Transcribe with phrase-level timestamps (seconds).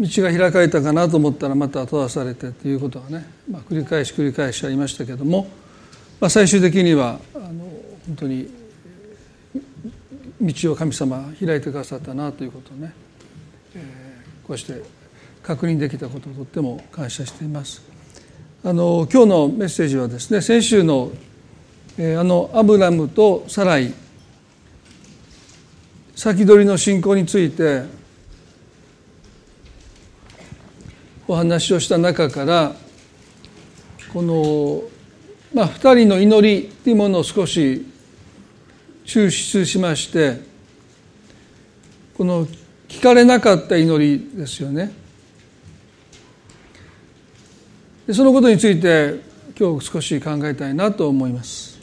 [0.00, 5.46] 道が開かれたかなと思ったらまた閉ざされてということがね、まあ、繰り返し繰り返しありましたけども、
[6.20, 7.64] まあ、最終的にはあの
[8.06, 8.48] 本当に
[10.40, 12.92] 道を神様開いてくださったなということをね、
[13.74, 14.82] えー、こうして
[15.42, 17.82] 確認できたことをとっても感謝しています。
[18.64, 21.10] あの今日のメッセージはですね先週の、
[21.98, 23.92] えー、あのアブラムとサライ
[26.14, 27.99] 先取りの信仰について
[31.30, 32.74] お話をした中から
[34.12, 34.82] この、
[35.54, 37.86] まあ、2人の祈りというものを少し
[39.04, 40.40] 抽出しまして
[42.16, 42.48] この
[42.88, 44.90] 聞かれなかった祈りですよね。
[48.08, 49.20] でそのことについて
[49.56, 51.78] 今日少し考えたいなと思います。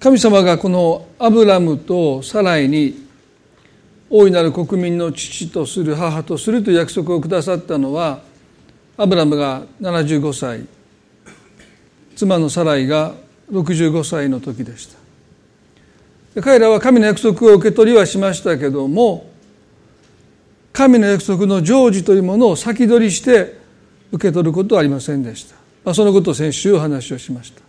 [0.00, 3.05] 神様がこのアブラムとサライに
[4.08, 8.20] 大いなる国民の父とする母とするという約束をくださったのは
[8.96, 10.66] アブラムが75歳
[12.14, 13.14] 妻のサライが
[13.50, 15.06] 65歳の時でした。
[16.42, 19.30] 彼らは神の約束を受け取りはしましたけども
[20.72, 23.58] 神の約束の成就というものを先取りして
[24.12, 27.62] 受け取ることはありませんでした、まあ、そのことを先週お話をしました、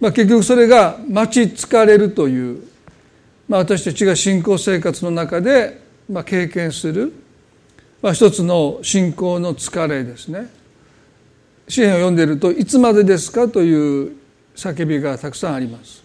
[0.00, 2.64] まあ、結局それが待ち疲れるという
[3.50, 7.12] まあ、私たちが信仰生活の中で、まあ、経験する、
[8.00, 10.48] まあ、一つの信仰の疲れですね
[11.66, 14.12] 詩篇を読んでいると「いつまでですか?」という
[14.54, 16.04] 叫びがたくさんあります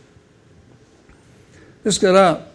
[1.84, 2.48] ですから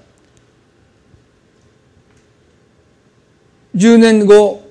[3.76, 4.68] 10年後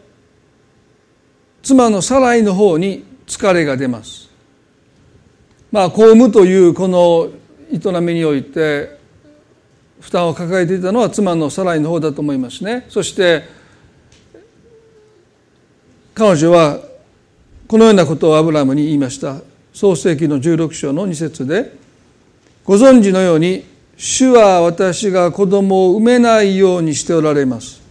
[1.63, 4.29] 妻のサライの方に疲れが出ます
[5.71, 7.29] まあ公務というこの
[7.71, 8.98] 営みにおいて
[9.99, 12.85] 負担を抱えていたのは妻のサライの方だと思いますね。
[12.89, 13.43] そして
[16.13, 16.79] 彼女は
[17.67, 19.41] このようなことをアブラムに言いました。
[19.73, 21.73] 創世紀の16章の2節で
[22.65, 23.63] ご存知のように
[23.97, 27.81] 主は私が子供を産めないようにしておられます。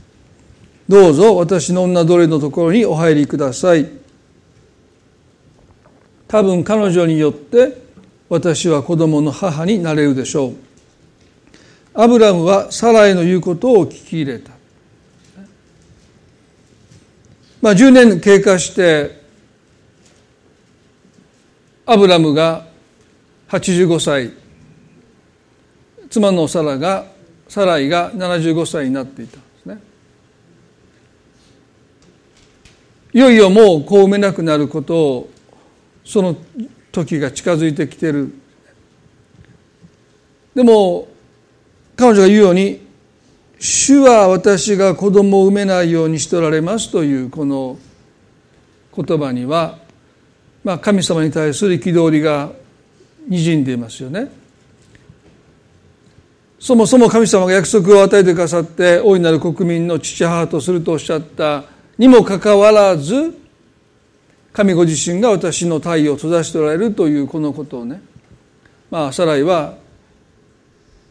[0.88, 3.88] どうぞ私の女奴隷のところにお入りください。
[6.26, 7.80] 多分彼女によって
[8.28, 10.67] 私は子供の母になれるでしょう。
[12.00, 14.52] アブラムはサライの言うことを聞き入れた。
[17.60, 19.20] まあ、10年経過して
[21.84, 22.68] アブラムが
[23.48, 24.32] 85歳
[26.08, 27.06] 妻のサラが
[27.48, 29.80] サライが75歳になっていたんですね
[33.12, 35.30] いよいよもう子を産めなくなることを
[36.04, 36.36] その
[36.92, 38.32] 時が近づいてきてる
[40.54, 41.08] でも
[41.98, 42.80] 彼女が言うように
[43.58, 47.76] 「主は私が子供を産めないようにしておられます」というこの
[48.96, 49.78] 言葉には、
[50.62, 52.52] まあ、神様に対する憤りが
[53.26, 54.30] にじんでいますよね。
[56.60, 61.64] そもそも神様が約束を与えてくださって大いなる国民の父母とするとおっしゃった
[61.98, 63.36] にもかかわらず
[64.52, 68.00] 神ご自身が私の太陽を閉ざしておられるというこのことをね
[68.90, 69.74] まあサライは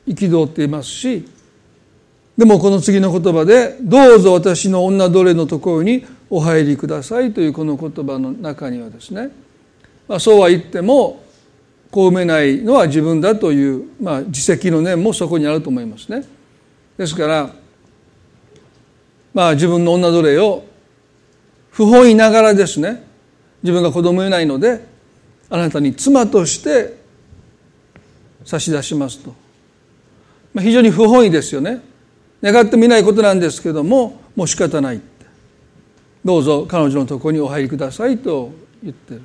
[0.07, 1.28] 憤っていますし
[2.38, 9.29] でもこの次の言葉で「どうぞ私の女奴隷のところにお入りください」というこの言葉の中にはですね、
[10.07, 11.23] まあ、そうは言っても
[11.90, 16.25] こう埋めないのは自分だという、まあ、自責の念もそこにあると思いますね。
[16.97, 17.50] ですから
[19.34, 20.66] まあ自分の女奴隷を
[21.72, 23.03] 不本意ながらですね
[23.63, 24.84] 自分が子供いないので
[25.50, 26.97] あなたに妻として
[28.46, 29.47] 差し出しますと
[30.57, 31.81] まあ、非常に不本意ですよね。
[32.41, 35.01] 願ってみないことなんですけどももう仕方ない
[36.25, 38.51] どうぞ彼女のところにお入りくださいと
[38.84, 39.22] 言ってる。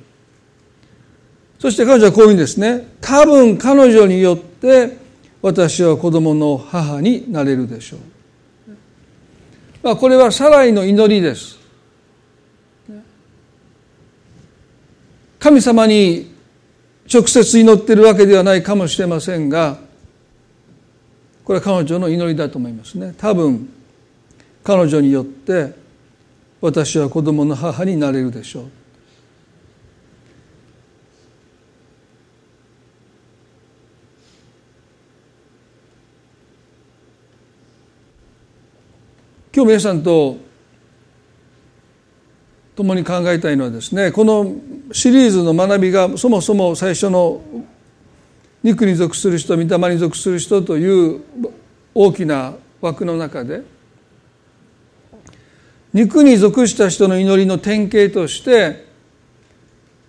[1.57, 2.87] そして彼女はこういうんですね。
[3.01, 4.95] 多分彼女によって
[5.41, 7.99] 私は子供の母になれるでしょう、
[9.81, 11.57] まあ、これはサライの祈りです。
[15.39, 16.31] 神様に
[17.11, 19.82] 直接祈ってるわけではないかもしれませんが
[21.43, 23.13] これは彼女の祈りだと思いますね。
[23.17, 23.69] 多分
[24.63, 25.73] 彼女によって
[26.61, 28.63] 私は子供の母になれるでしょう。
[39.55, 40.37] 今日皆さんと
[42.75, 44.51] 共に考えたいのはですねこの
[44.91, 47.41] シリーズの学びがそもそも最初の
[48.63, 51.21] 肉に属する人御霊に属する人という
[51.93, 53.61] 大きな枠の中で
[55.93, 58.87] 肉に属した人の祈りの典型として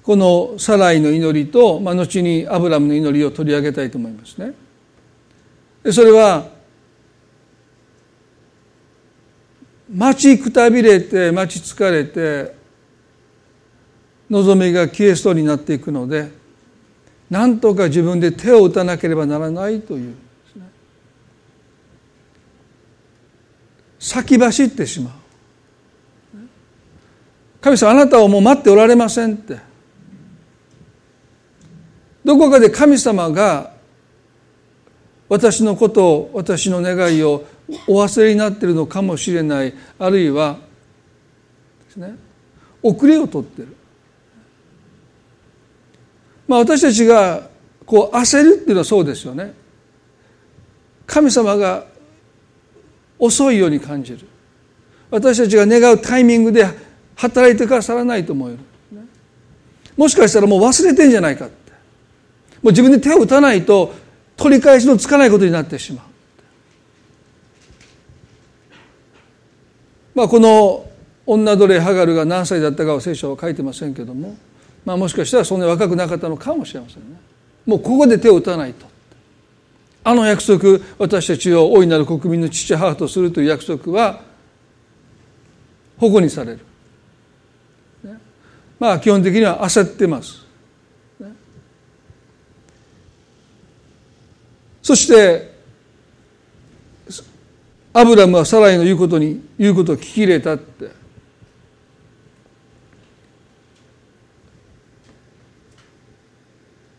[0.03, 4.55] このサライの祈りと、まあ、後にアブラムの祈りを取り上げたいと思いますね。
[5.91, 6.49] それは
[9.93, 12.55] 待ちくたびれて待ち疲れて
[14.31, 16.44] 望みが消えそうになっていくので
[17.31, 20.15] 何とか自分で手を打たなければならないという
[23.99, 25.13] 先走ってしまう。
[27.63, 29.59] 神様あなたをもう待っておられませんって。
[32.23, 33.73] どこかで神様が
[35.31, 37.45] 私のことを私の願いを
[37.89, 39.73] お忘れになっているのかもしれない。
[39.99, 40.59] あるいは
[41.87, 42.15] ですね。
[42.83, 43.75] 遅れをとってる。
[46.55, 47.49] まあ私たちが
[47.85, 49.53] こう焦るっていうのはそうですよね。
[51.05, 51.85] 神様が
[53.19, 54.21] 遅いように感じる。
[55.11, 56.65] 私たちが願うタイミングで
[57.17, 58.59] 働いてくださらないと思える。
[59.97, 61.73] もしかしたらもう忘れてんじゃないかって。
[62.63, 63.93] もう自分で手を打たないと
[64.37, 66.05] 取り返しのつかないことになってしまう。
[70.15, 70.89] まあこの
[71.27, 74.37] 女奴隷ハガルが何歳だったかは聖書は書いてませんけども、
[74.85, 77.17] まあ、もしかしたらそんなに若くなかったのかもしれませんね。
[77.67, 78.87] もうここで手を打たないと。
[80.07, 84.21] あの約束私たちを大いなる国民の父母とするという約束は
[85.97, 86.59] 保護にされる、
[88.03, 88.19] ね、
[88.79, 90.45] まあ基本的には焦ってます、
[91.19, 91.33] ね、
[94.83, 95.55] そして
[97.95, 101.04] アブラムはサライの言うことに言うことを聞き入れたって。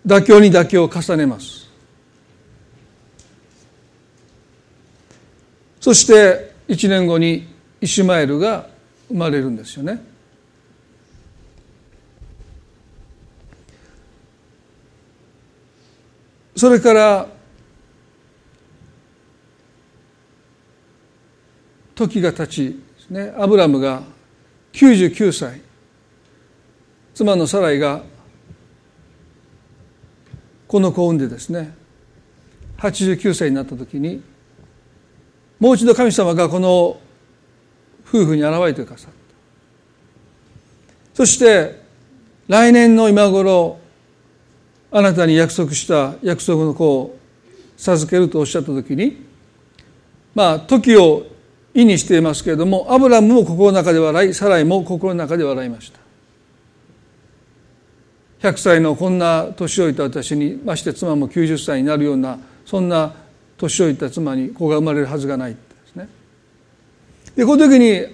[0.05, 1.69] 妥協に妥協を重ねます。
[5.79, 7.47] そして1年後に
[7.81, 8.67] イシュマエルが
[9.07, 10.03] 生まれるんですよね。
[16.55, 17.27] それから
[21.95, 22.79] 時が経ち
[23.09, 23.33] ね。
[23.37, 24.03] アブラムが
[24.73, 25.61] 99歳。
[27.13, 28.03] 妻のサライが
[30.75, 31.73] この子を産んでですね
[32.79, 34.21] 89歳になった時に
[35.57, 36.99] もう一度神様がこの
[38.05, 39.15] 夫婦に現れてくださった。
[41.13, 41.81] そして
[42.49, 43.79] 来年の今頃
[44.91, 47.17] あなたに約束した約束の子を
[47.77, 49.23] 授けるとおっしゃった時に
[50.33, 51.25] まあ時を
[51.73, 56.04] 意にしていますけれどもアブラムも心の中で笑いサライも心の中で笑いました。
[58.45, 63.13] 100歳のこんな年老いた私にまして妻も90歳になるようなそんな
[63.57, 66.07] 年老いた妻に子が生まれるはずがないですね。
[67.35, 68.05] でこの時に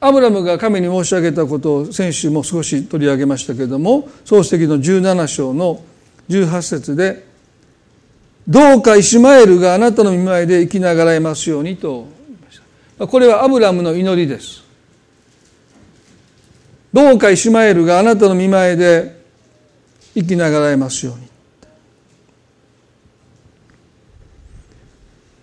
[0.00, 5.82] アブラムが神に申し上げたことを先週も少し取り上げましたけれども漱石の17章の
[6.28, 7.26] 18節で
[8.46, 12.06] 「どうかイシュマエルがあなたの見舞いで生きながらえますように」と
[12.98, 14.62] これはアブラムの祈りです
[16.92, 19.17] どうかイシュマエルがあなたの見舞いで
[20.18, 21.28] 生きながらえますように。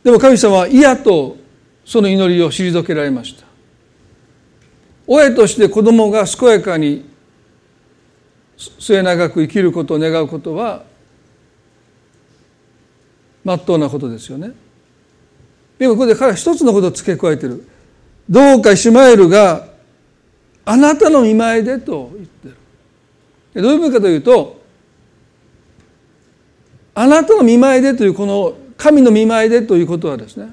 [0.03, 1.37] でも神様は嫌と
[1.83, 3.45] その祈りを退けられました。
[5.07, 7.05] 親として子供が健やかに
[8.57, 10.83] 末永く生きることを願うことは
[13.43, 14.51] まっとうなことですよね。
[15.77, 17.67] でもここで彼は一つのことを付け加えてる。
[18.29, 19.67] どうかイシュマエルが
[20.65, 22.49] あなたの見舞いでと言って
[23.55, 23.61] る。
[23.61, 24.64] どういう意味かというと
[26.95, 30.51] あなたの見舞いでというこの神の見舞いでということはですね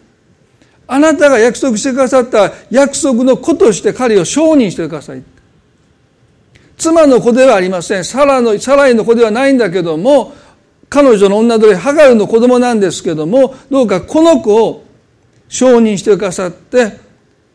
[0.87, 5.23] あなたが約束してくださった約束の子として彼を承認してください。
[6.77, 8.05] 妻の子ではありません。
[8.05, 10.35] サラのサライの子ではないんだけども
[10.89, 14.85] 彼女の女奴隷ハガルの子供なんですけどもどうかこの子を
[15.49, 16.99] 承認してくださって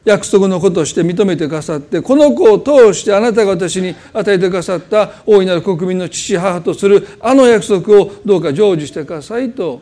[0.08, 9.82] 約束の子として認めてくださってこの子を通してあなたが私に与えてくださった大いなる国民の父母とするあの約束をどうか成就してくださいと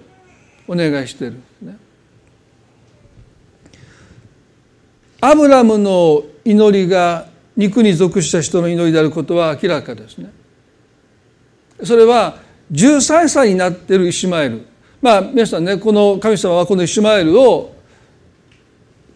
[0.67, 1.37] お願いしている、
[5.21, 10.31] アブラムの祈りが肉に属した人の祈りであることは明らかですね。
[11.83, 12.39] それは
[12.71, 14.65] 13歳になっているイシュマエル。
[15.03, 17.74] まあ皆さんねこの神様はこのイシュマエルを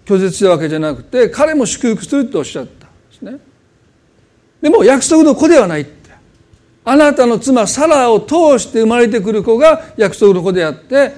[0.09, 3.37] 拒絶したわけじゃなくて彼も祝福するとおっしゃったんですね。
[4.59, 6.09] でも約束の子ではないって。
[6.83, 11.13] あなたの妻サラを通して生まれてくる子が約束の子であって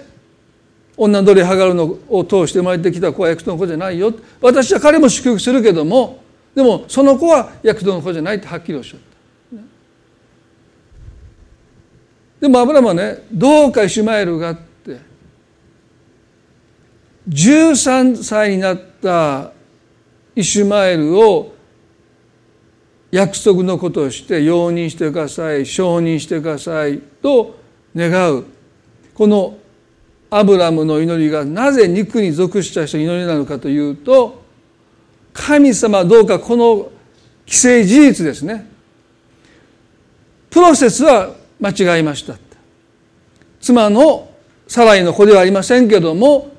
[0.98, 4.14] 女鳥ハガルのを通して生まれてきた子は約束の子じゃないよ。
[4.42, 6.22] 私は彼も祝福するけども
[6.54, 9.62] でもその子は約束の子じゃないってはっきりおっしゃった
[12.42, 14.71] でもアブラムはねどうかイシュマエルがって
[17.32, 19.52] 13歳になった
[20.36, 21.54] イシュマエルを
[23.10, 27.58] 約束のことをして容認してください承認してくださいと
[27.96, 28.46] 願う。
[29.14, 29.58] この
[30.30, 34.42] アブラムの祈りがなぜ肉に属した人の祈りなのかというと
[35.34, 36.90] 神様どうかこの
[37.46, 38.70] 既成事実ですね。
[40.50, 42.36] プロセスは間違いました。
[43.62, 44.30] 妻の
[44.68, 46.51] サライの子ではありませんけども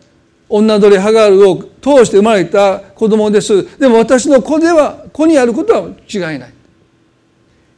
[0.52, 3.78] 女鳥ハガールを通して生まれた子供です。
[3.78, 6.54] でも私の子では子にあることは違いない。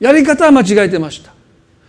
[0.01, 1.33] やり方は間違えてました。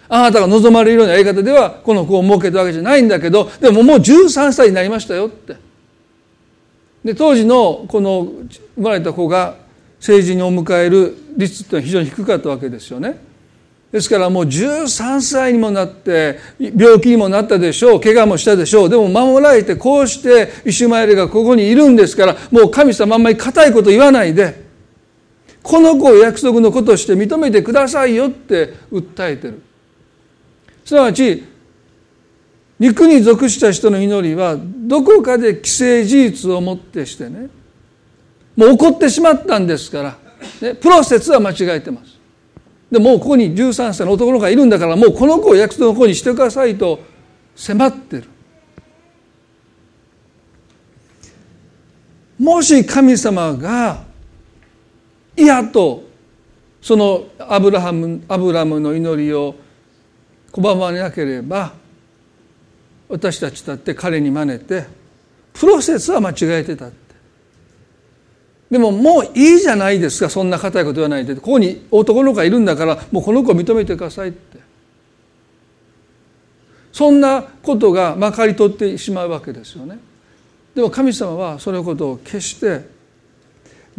[0.07, 5.57] あなたが望まれるようなやり方ではこの子を設けたわけじゃないんだけどでももう13歳になりましたよって。
[7.03, 8.31] で当時のこの
[8.75, 9.55] 生まれた子が
[9.99, 13.17] 成人にお迎える率っていうのは非常に低かったわけですよね。
[13.91, 18.89] ですからもう13歳にもなって病気にもなったでしょう怪我もしたでしょう。
[18.89, 24.65] でも守られてこうしてイシュマエルがここにいるんですからもう神様あんまり固いこと言わないで
[25.63, 29.61] この子を約束の子として認めてくださいよって訴えてる。
[30.83, 31.43] すなわち
[32.77, 37.49] 肉に属した人の祈りはどこかで既成事実をもってしてね
[38.55, 40.17] もう起こってしまったんですから、
[40.61, 42.14] ね、プロセスは間違えてます。
[42.91, 46.99] でもうここに13歳の男の子がいるんだからもうこの子を約束の子にしてくださいと
[47.55, 48.25] 迫ってる。
[52.37, 54.03] もし神様が
[55.37, 56.03] いやと
[56.81, 59.55] そのアブラハムアブラムの祈りを
[60.51, 61.73] 拒まれなければ
[63.07, 64.85] 私たちだって彼に真似て
[65.53, 66.89] プロセスは間違えてた。
[68.69, 74.65] でももういいじゃないですかそんな固いこと言わないでここに男の子がいるんだからもうこの子を認めてくださいって。
[76.95, 79.99] そんなことがまかり通ってしまうわけですよね。
[80.73, 82.87] でも神様はそのことを決して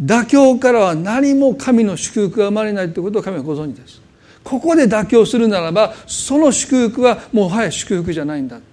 [0.01, 4.01] 妥協からは何も神の祝福が生まれないということを神はご存知です。
[4.43, 8.65] ここで妥協するならばその祝福はもはや祝福じゃないんだって。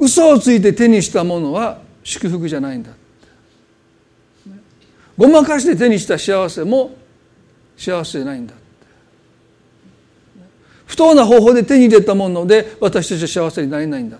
[0.00, 3.05] 嘘をついて手にしたものは祝福じゃないんだって。
[5.16, 6.94] ごまかして手にした幸せも
[7.76, 8.54] 幸せじゃないんだ
[10.86, 14.18] 不当な方法で手に入れたもので私たちは幸せになれないんだ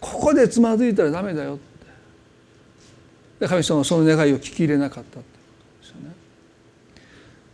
[0.00, 1.68] ここでつまずいたらダメだよって。
[3.46, 5.20] 神様はその願いを聞き入れなかった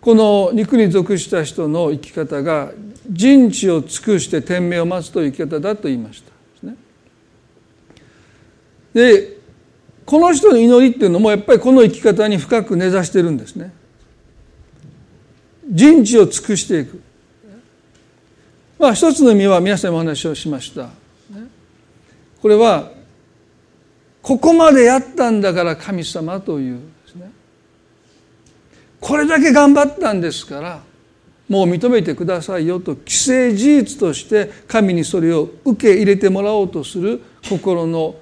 [0.00, 2.72] この肉に属した人の生き方が
[3.10, 6.32] 人知を尽くして天命を待つという生き方だと言いました。
[8.92, 9.33] で
[10.04, 13.72] この人の祈りっていうのもやっぱりこの生き方に深く根ざしてるんですね。
[15.66, 17.00] 人知を尽くしていく。
[18.78, 20.90] まあ一つの意味は皆さんにお話をしました。
[22.42, 22.90] これは
[24.20, 27.30] ここまでやったんだから神様というですね。
[29.00, 30.82] これだけ頑張ったんですから
[31.48, 38.16] もう認めてくださいよと既成事実として神にそれを受け入れてもらおうとする心の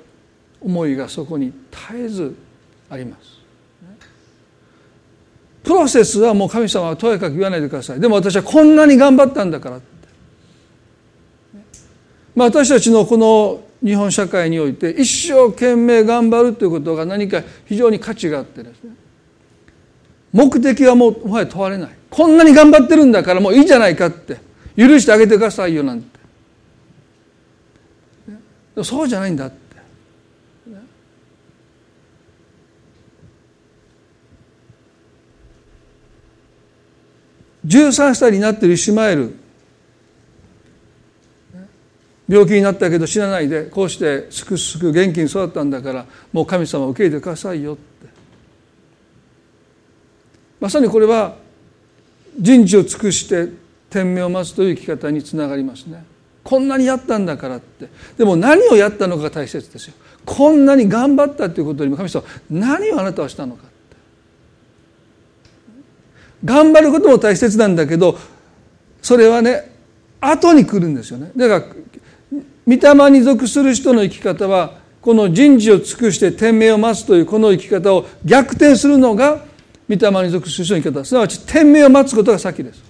[0.64, 2.36] 思いがそこに絶えず
[2.90, 3.32] あります。
[5.62, 8.00] プロセスはもう神様はとやかく言わないでください。
[8.00, 9.86] でも私はこんなに頑張ったんだからって。
[12.34, 18.94] まあ、私たちのこの日本社会において一生懸命頑張るということが何か非常に価値があってですね
[20.32, 24.38] 目的はもうもはや問われないこんなに頑張ってるんだからもういいじゃないかって
[24.76, 26.20] 許してあげてくださいよなんて
[28.82, 29.56] そうじゃないんだって
[37.66, 39.34] 13歳になってるイシュマエル。
[42.28, 47.82] 病気になったけど死なないでこうしてすくすく元気に育ったんだからもう神様を受け入れてくださいよって。
[50.60, 51.36] まさにこれは
[52.38, 53.48] 人事を尽くして
[53.90, 56.04] 天命を待つという生き方につながりますね。
[56.42, 57.88] こんなにやったんだからって。
[58.16, 59.94] でも何をやったのかが大切ですよ。
[60.24, 63.71] こんなに頑張ったということよりも神様何をあなたはしたのか。
[66.44, 68.18] 頑張ることも大切なんだけど
[69.00, 69.72] それはね
[70.20, 71.32] 後に来るんですよね。
[71.36, 71.74] だから
[72.66, 79.44] 御霊に属する人の生き方はこの人事を尽くして天命を待つというこの生き方を逆転するのが
[79.88, 81.04] 御霊に属する人の生き方。
[81.04, 82.82] すなわち天命を待つことが先です。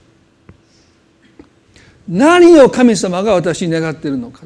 [2.09, 4.43] 何を神様が私に願っているのか。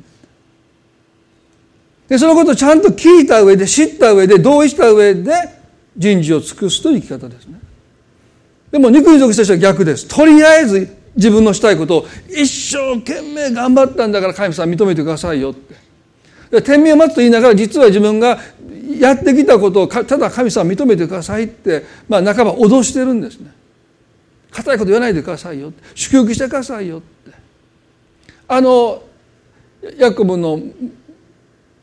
[2.09, 5.33] でそのことをちゃんと聞いた上で知った上で同意した上で
[5.97, 7.59] 人事を尽くすという生き方ですね。
[8.71, 10.07] でも肉に属した人は逆です。
[10.09, 15.87] とりあえず自分のしたいことを一生懸命頑張ったんだから神様認めてくださいよって。
[16.63, 18.39] 天命を待つと言いながら実は自分が
[18.99, 23.51] やってきたことをただ神様認めてくださいって、まあ、半ば脅してるんですね。
[24.51, 27.33] 硬いこと言わないでくださいよ祝福してくださいよって。
[28.49, 29.03] あの
[29.99, 30.59] ヤコブの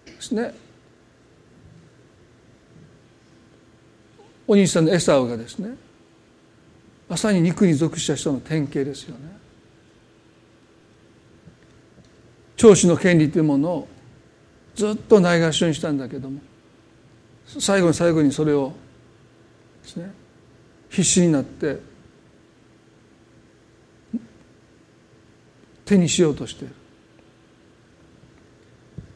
[0.06, 0.54] ですね
[4.48, 5.76] お兄さんのエサウがですね
[7.14, 9.38] まさに肉に属した人の典型ですよね。
[12.58, 13.88] 長子の権利というものを
[14.74, 16.42] ずっとないがしろにしたんだけども
[17.46, 18.74] 最後に最後にそれを
[19.84, 20.12] ですね
[20.90, 21.80] 必死になって
[25.86, 26.74] 手にしようとしている。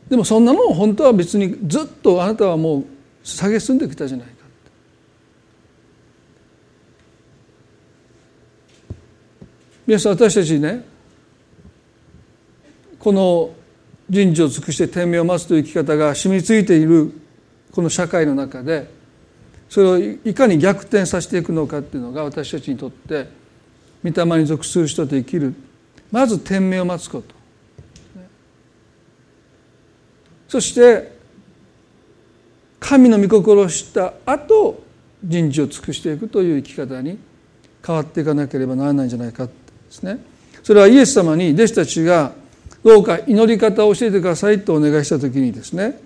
[0.10, 2.86] でもそんなもん本当は別にずっとあなたはもう
[3.24, 4.38] 下げすんできたじゃないか
[9.88, 10.84] 皆さん私たちね
[13.00, 13.52] この
[14.10, 17.14] 人事を尽くして天命を待つという生き方が染みついている
[17.72, 18.90] この社会の中で
[19.70, 23.28] それをいかに逆転させていくのかっていうのが私たちにとって
[24.04, 25.54] 御霊に属する人と生きる。
[26.12, 27.36] まず天命を待つこと。
[30.48, 31.18] そして
[32.80, 34.84] 神の御心を知った後
[35.22, 37.20] 人事を尽くしていくという生き方に
[37.86, 39.50] 変わっていかなければならないんじゃないか。
[39.88, 40.20] ですね。
[40.64, 42.34] それはイエス様に弟子たちが
[42.84, 46.00] どうか祈り方を教えてくださいとお願いした時にですね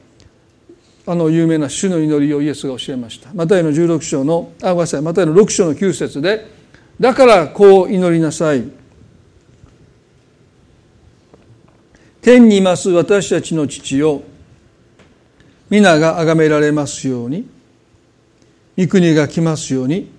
[1.05, 6.47] あの有名な主の祈りをイエスが教えましたマタイの16章のあごめんなさいマタイの6章の9節で
[6.99, 8.63] だからこう祈りなさい
[12.21, 14.23] 天にいます私たちの父を
[15.69, 17.49] 皆が崇められますように
[18.77, 20.11] 御国が来ますように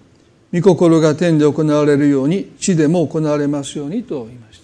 [0.52, 4.60] 御心が天で行われるように地でも行われますようにと言いまし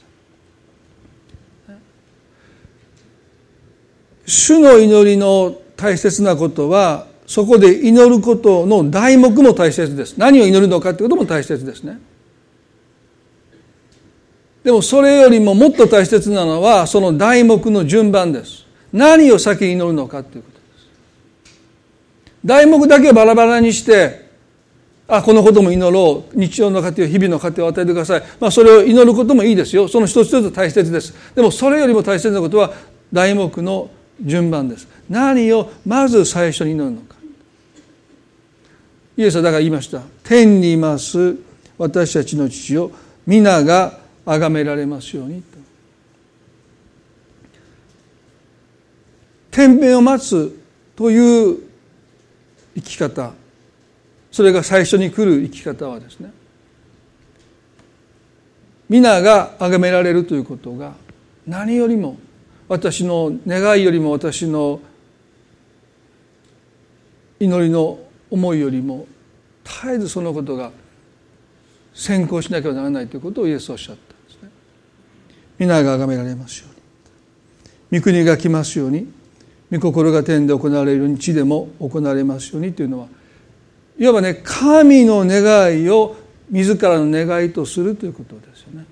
[1.66, 1.72] た。
[4.26, 10.18] 主の祈りの大切なことはそこで祈ることの題目も大切です。
[10.18, 11.98] 何を祈るのかということも大切ですね。
[14.64, 18.66] でもそれよりももっと大切なのはその題目の順番です。
[18.92, 20.64] 何を先に祈るのかということで
[21.54, 22.38] す。
[22.44, 24.27] 題目だけバラバラにして
[25.10, 26.38] あこのことも祈ろう。
[26.38, 29.88] 日常の糧を日々の糧を与えてください、まあ、それを祈ることもいいですよ。
[29.88, 31.14] その一つ一つ大切です。
[31.34, 32.72] でもそれよりも大切なことは
[33.10, 33.90] 題目の
[34.20, 34.86] 順番です。
[35.08, 37.16] 何をまず最初に祈るのか。
[39.16, 40.02] イエスはだから言いました。
[40.22, 41.36] 天にいます
[41.78, 42.92] 私たちの父を
[43.26, 45.42] 皆が崇められますように。
[49.50, 50.56] 天命を待つ
[50.94, 51.58] という
[52.76, 53.32] 生き方。
[54.30, 56.32] それが最初に来る生き方はですね
[58.88, 60.94] 皆が崇められるということが
[61.46, 62.18] 何よりも
[62.68, 64.80] 私の願いよりも私の
[67.40, 67.98] 祈りの
[68.30, 69.06] 思いよりも
[69.64, 70.72] 絶えずそのことが
[71.94, 74.50] 先行しなければならないということをイエスおっしゃったんですね。
[75.58, 79.10] 皆が崇められますように御国が来ますように
[79.70, 83.08] 御心が天で行われるように地でも行われますようにというのは
[83.98, 86.16] いわばね神の願いを
[86.50, 88.86] 自らの願いとするということですよね。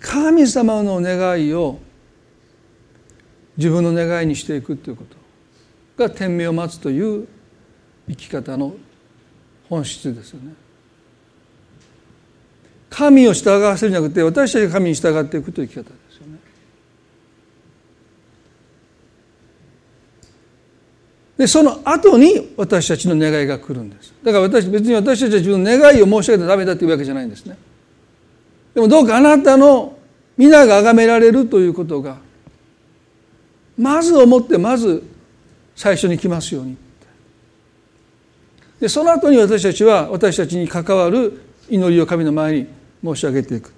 [0.00, 1.78] 神様の願いを
[3.56, 5.16] 自分の願いにしていくということ
[5.96, 7.28] が天命を待つという
[8.08, 8.74] 生き方の
[9.68, 10.54] 本質ですよね。
[12.90, 16.01] 神を従わせるんじゃなくて私たちが神に従っていくという生き方
[21.36, 21.46] で。
[21.46, 24.12] その後に私たちの願いが来るんです。
[24.22, 27.56] だから私別に私たちは自分の願いを申し上げてダメだというわけじゃないんですね。
[28.74, 29.98] でもどうかあなたの
[30.36, 32.18] 皆が崇められるということが
[33.76, 35.02] まず思ってまず
[35.74, 36.76] 最初に来ますように。
[38.80, 42.66] でその後に私たちは私たちに関わる祈りを神の前に
[43.04, 43.72] 申し上げていく。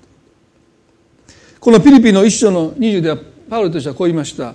[1.61, 4.55] このピリピの一章の20ではパウロとしてはこう言いました。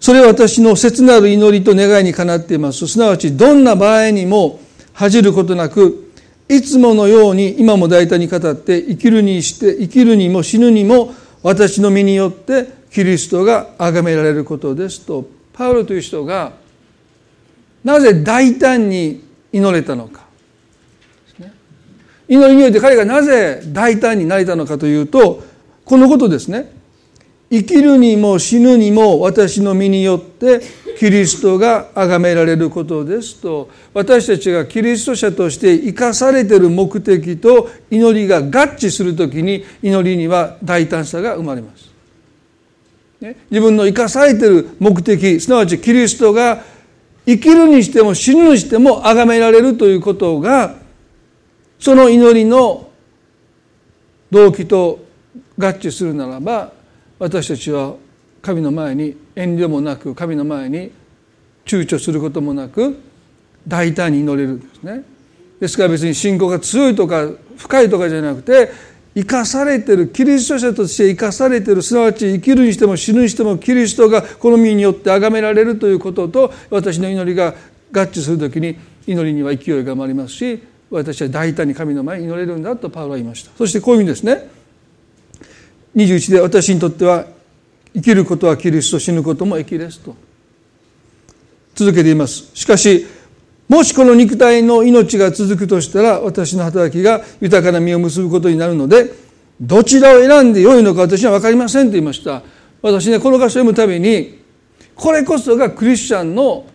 [0.00, 2.88] それは私の切なる祈りと願いにかなっています。
[2.88, 4.58] すなわちどんな場合にも
[4.94, 6.10] 恥じることなく
[6.48, 16.52] いつものように今も大胆に語って生きるにして生きるにも死ぬにも私の身によってキリストが崇められることですとパウロという人が
[17.84, 20.28] なぜ大胆に祈れたのか。
[22.28, 25.42] 祈りにおいて彼がなぜ大胆になれたのかというと
[25.84, 26.79] このことですね。
[27.50, 30.60] 生きるにも死ぬにも私の身によって
[30.98, 38.42] キリストが崇められることですと私たちがキリスト者として生かされている目的と祈りが合
[38.76, 41.90] 致するときに祈りには大胆さが生まれます。
[43.20, 46.62] ね、自分の生かされている目的すなわちキリストが
[47.26, 50.76] 生きるにしても死ぬにしても崇められるということが
[51.78, 52.90] その祈りの
[54.30, 55.04] 動機と
[55.58, 56.78] 合致するならば
[57.20, 57.94] 私たちは
[58.40, 60.90] 神の前に遠慮もなく神の前に
[61.66, 62.98] 躊躇することもなく
[63.68, 65.04] 大胆に祈れるんですね。
[65.60, 67.28] ですから別に信仰が強いとか
[67.58, 68.70] 深いとかじゃなくて
[69.14, 77.54] 生かされてるキリスト者として生かされてるすなわち生きるにしても死ぬにしてもキリストがこの身によって崇められるということと私の祈りが
[77.92, 84.48] 合致する時に祈りには勢いが生まれますし私は大胆に神の前に祈れるんだとパウロは言いましたそしてこういう意味ですね
[85.96, 87.26] 21で私にとっては
[87.94, 90.14] 生きることはキリスト死ぬことも益ですと。
[91.74, 92.50] 続けています。
[92.54, 93.06] しかし
[93.68, 99.12] もしこの肉体の命が続くとしたら私の働きが豊かな実を結ぶことになるので
[99.60, 102.42] どちらを選んでよいのか私は分かりませんと言いました。
[102.82, 104.40] 私ねこの箇所を読むたびに
[104.94, 106.66] これこそがクリスチャンの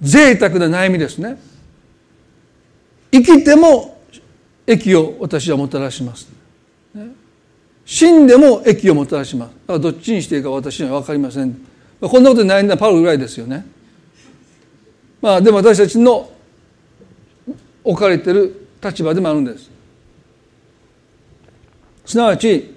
[0.00, 1.38] 贅沢な悩みですね。
[3.12, 4.00] 生きても
[4.66, 6.28] 益を私はもたらします、
[7.90, 9.50] 死んでも益をもたらします。
[9.50, 11.60] だからどっちにしていいか私には分かりません。
[12.00, 12.76] こんなことに悩んだ。
[12.76, 13.66] パウロぐらいですよね。
[15.20, 16.30] まあでも私たちの
[17.82, 19.68] 置かれている立場でもあるんです。
[22.06, 22.76] すなわち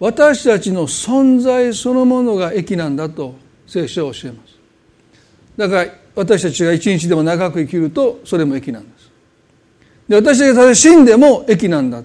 [0.00, 4.58] 私たちの存在そのものが益なんだと聖書は教えます。
[5.56, 9.08] だから私たちが一日でも長く生きるとそれも益なんです。
[10.08, 12.02] で私たちが死んでも益なんだ。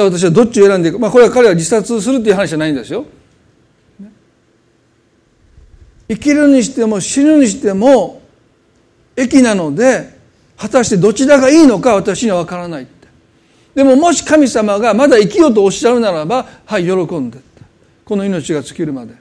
[0.00, 3.04] だから私はどっちを選んでいくまあこれは彼は自殺するっていう話じゃないんですよ。
[6.08, 8.20] 生きるにしても死ぬにしても
[9.14, 10.18] 益なので
[10.56, 13.08] 果たしてどちらがいいのか私には分からないって。
[13.74, 17.38] でももし神様がまだ生きようとおっしゃるならばはい喜んで
[18.04, 19.14] この命が尽きるまで。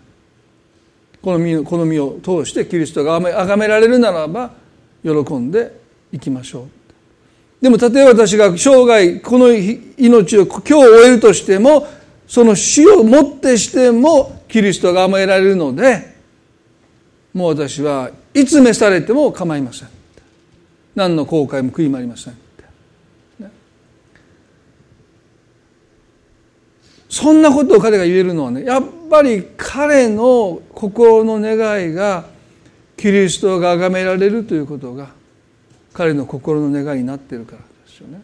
[1.22, 4.52] この身この身を通してキリストが崇められるならば
[5.04, 5.78] 喜んで
[6.14, 6.79] いきましょう。
[7.62, 11.88] でもたとえ私が生涯この命を今日終えるとしても
[12.28, 16.16] その死をもってしてもキリストが甘えられるので
[17.34, 19.90] もう私はいつ召されても構いません。
[20.96, 22.38] 何の後悔も悔いもありません、
[27.08, 32.26] そんなことを彼が言えるのはねやっぱり彼の心の願いが
[32.98, 35.19] キリストが崇められるということが
[36.00, 38.22] 彼の心の願いになっているからですよね。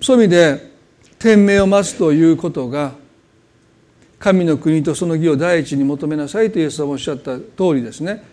[0.00, 0.72] そういう意味で
[1.18, 2.92] 天命を待つということが
[4.18, 8.24] 神の国とその義を第一に求めなさいとイエス様おっしゃった通りですね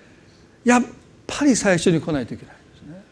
[0.64, 0.84] やっ
[1.28, 3.04] ぱり最初に来ないといけないですね。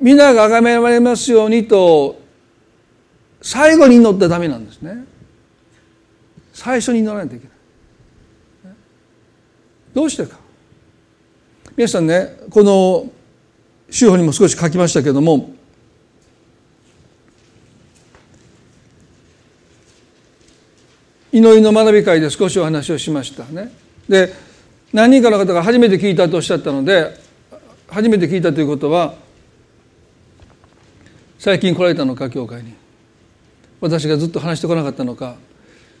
[0.00, 2.20] 皆が崇められますようにと
[3.40, 5.04] 最後に祈ったらダメなんですね。
[6.52, 7.59] 最初に祈らないといけない。
[9.94, 10.38] どうしてか？
[11.76, 13.10] 皆さんねこの
[13.90, 15.50] 手法にも少し書きましたけども
[21.32, 23.72] 祈りの学び会で少しお話をしましたね。
[24.08, 24.32] で
[24.92, 27.16] 何人かの方が初めて聞いたとおっしゃったので
[27.88, 29.14] 初めて聞いたということは
[31.38, 32.74] 最近来られたのか教会に。
[33.80, 35.36] 私がずっと話してこなかったのか、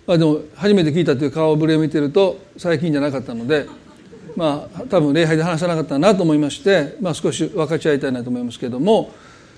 [0.06, 3.66] まあ、でも初めて聞いたという顔ぶれを見てると最近じゃなかったので
[4.36, 9.12] まあ多分礼拝で話さなかったなと思いまして、まあ、少し分かち合いたいなと思いますけれども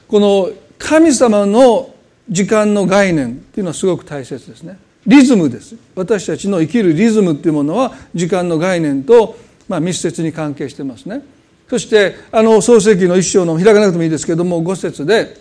[0.09, 1.95] この神様の
[2.29, 4.79] 時間の概念っていうのはすごく大切ですね。
[5.07, 5.75] リズムです。
[5.97, 9.37] 私たちの生きるリズムっていうものは時間の概念と、
[9.69, 11.23] まあ、密接に関係してますね。
[11.69, 15.37] そしてあの創世記の一章の開かなくてもいいですけども五節で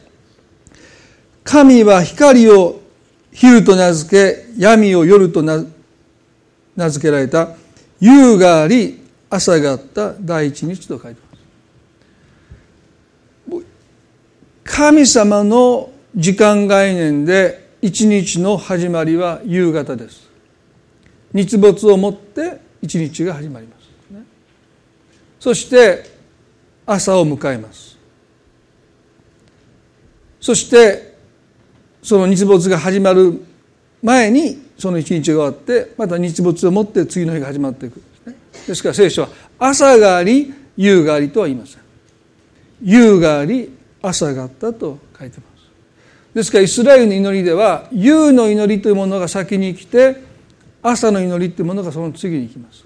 [1.43, 2.79] 「神は光を
[3.31, 5.59] 昼と名付け闇を夜と名
[6.89, 7.49] 付けられた。
[7.99, 9.00] 夕があり
[9.31, 11.21] 朝があった第一日」と書いて
[13.49, 13.65] ます
[14.63, 20.29] 神様の時間概念で一日の始まりは夕方です。
[21.33, 23.89] 日没をもって一日が始まります、
[25.39, 26.05] そして
[26.85, 27.97] 朝を迎えます。
[30.39, 31.15] そして
[32.03, 33.41] その日没が始まる
[34.03, 38.01] 前にその一日が終わってまた日没をもって次の日が始まっていく。
[38.67, 41.81] ですから聖書は朝があり夕がありとは言いません。
[42.83, 43.71] 夕があり
[44.01, 45.51] 朝があったと書いてます。
[46.33, 50.17] ですからイスラエルの祈りでは夕の祈りというものが先に来て
[50.81, 52.85] 朝の祈りというものがその次に来ます。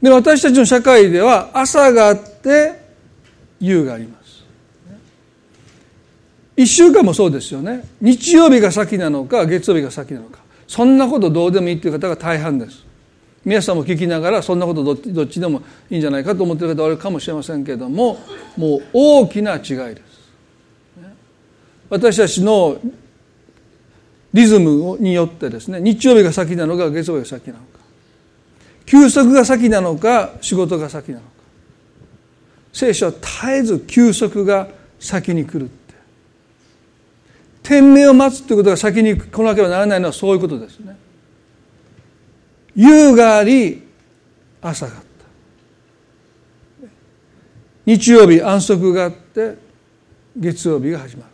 [0.00, 2.80] で私たちの社会では朝があって
[3.58, 4.44] 夕があります。
[6.56, 7.84] 一週間もそうですよね。
[8.00, 10.40] 日曜日が先なのか月曜日が先なのか。
[10.66, 12.85] そんなことどうでもいいという方が大半です。
[13.46, 18.18] 皆さんも聞きながらそんなことどっちでもいいんじゃないかと思ってる方はあるかもしれませんけれども
[18.56, 19.60] もう大きな違い
[19.94, 20.02] です。
[21.88, 22.76] 私たちの
[24.32, 27.78] リズムによってですね日曜日が先なのか月曜日が先なのか。
[28.84, 31.28] 休息が先なのか仕事が先なのか。
[32.72, 34.66] 聖書は絶えず休息が
[34.98, 35.94] 先に来るって。
[37.62, 41.05] 天命を待つということが先に来なければならないのはそういうことですね。
[42.76, 43.82] 夕があり
[44.60, 45.06] 朝があった。
[47.86, 49.56] 日曜日安息があって
[50.36, 51.30] 月曜日が始まる。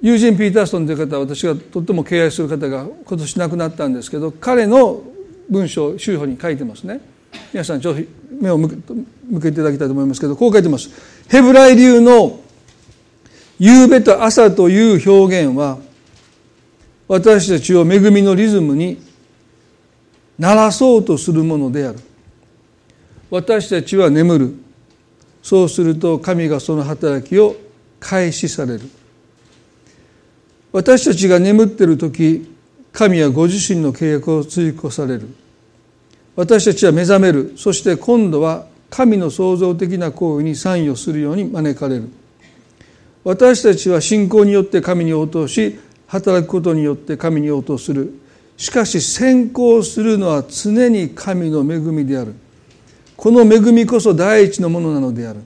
[0.00, 5.02] ユージン・ピーターソンという方は私がとっても敬愛する方が今年亡くなったんですけど彼の
[5.50, 7.00] 文章を修法に書いてますね。
[7.52, 8.68] 皆さんちょっと目を向
[9.40, 10.90] けていただきたいと思いますけどこう書いてます。
[11.28, 12.40] ヘブライ流の
[13.58, 15.78] 夕べと朝という表現は
[17.08, 19.02] 私たちを恵みのリズムに
[20.38, 21.98] 鳴らそうとするものである。
[23.30, 24.54] 私たちは眠る。
[25.42, 27.56] そうすると神がその働きを
[27.98, 28.80] 開始される。
[30.70, 32.54] 私たちが眠っている時
[32.92, 35.28] 神はご自身の契約を追越される。
[36.36, 37.54] 私たちは目覚める。
[37.56, 42.10] そして今度は神の創造的な行為に参与するように招かれる。
[43.24, 48.12] 私たちは信仰によって神に応答し働くことによって神に応答する。
[48.56, 52.34] しかし先行するのは常に神の恵みである。
[53.16, 55.40] この恵みこそ第一のものなのである。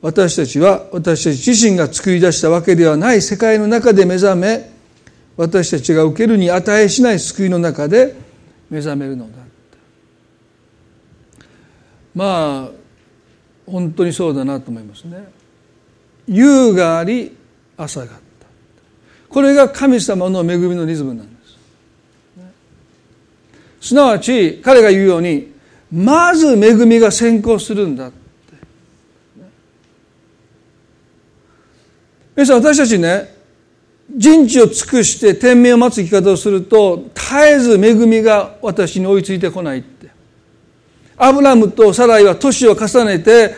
[0.00, 3.22] 私たちは私たち自身が作り出したわけではない。
[3.22, 4.70] 世界の中で目覚め
[5.36, 8.14] 私たちが受けるに値しない救いの中で
[8.70, 9.36] 目覚めるのだ
[12.14, 15.28] まあ本当にそうだなと思いますね。
[16.26, 17.36] 夕があり
[17.76, 18.25] 朝が
[19.36, 21.36] これが神様の恵みのリズムなんで
[23.82, 23.88] す。
[23.88, 25.52] すなわち彼が言うように
[25.92, 28.16] まず恵みが先行するんだって。
[32.34, 33.30] 皆さん私たちね
[34.08, 40.08] 人知を尽くして天命を待つ生き方をすると絶えず恵みが私に追いついてこないって。
[41.18, 43.54] アブラムとサライは年を重ねて、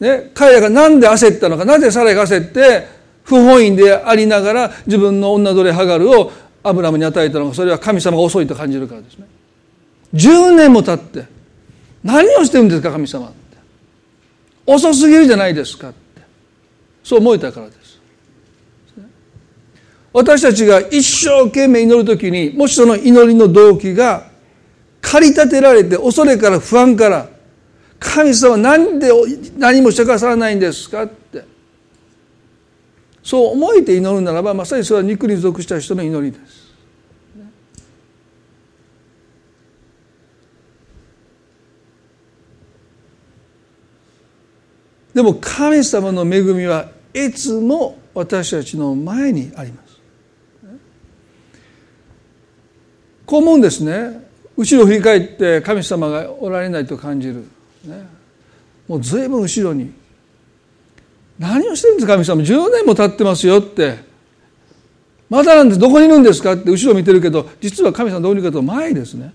[0.00, 2.93] ね、彼らが何で焦ったのかなぜサライが焦って
[3.24, 6.30] 不本意でありながら自分の女奴隷ハガルを
[6.62, 9.26] アブラムに与えたのかそれは神様が遅いと感じるからですね。
[10.14, 11.26] 10年も経って
[12.02, 13.36] 何をしてるんですか神様って。
[14.66, 16.22] 遅すぎるじゃないですかって。
[17.02, 17.84] そう思えたからです。
[20.12, 24.28] 私たちが一生懸命祈るときにもしその祈りの動機が
[25.00, 27.28] 駆り立てられて恐れから不安から
[27.98, 29.10] 神様何で
[29.58, 31.53] 何もしてくださらないんですかって。
[33.24, 36.64] そう思えて祈るならばまさにそれは肉に属した人の祈りです。
[45.14, 50.00] でも神様の恵みはいつも私たちの前にあります。
[53.24, 54.22] こう思うんですね
[54.54, 57.46] 後ろ振り返って神様がおられないと感じる、
[57.84, 58.06] ね、
[58.86, 59.92] もう随分後ろに
[61.38, 63.98] 何をしてるんですか神様？10年も経ってますよって。
[65.28, 65.80] まだなんです。
[65.80, 68.62] どこにいるんですかって後ろ見てるけど実は神様どうにかと？
[68.62, 69.32] 前ですね。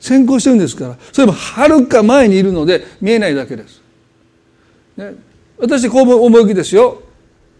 [0.00, 0.96] 先行してるんですから。
[1.12, 3.82] それもはるか前にいるので見えないだけです、
[4.96, 5.14] ね、
[5.58, 7.02] 私こう思いきですよ。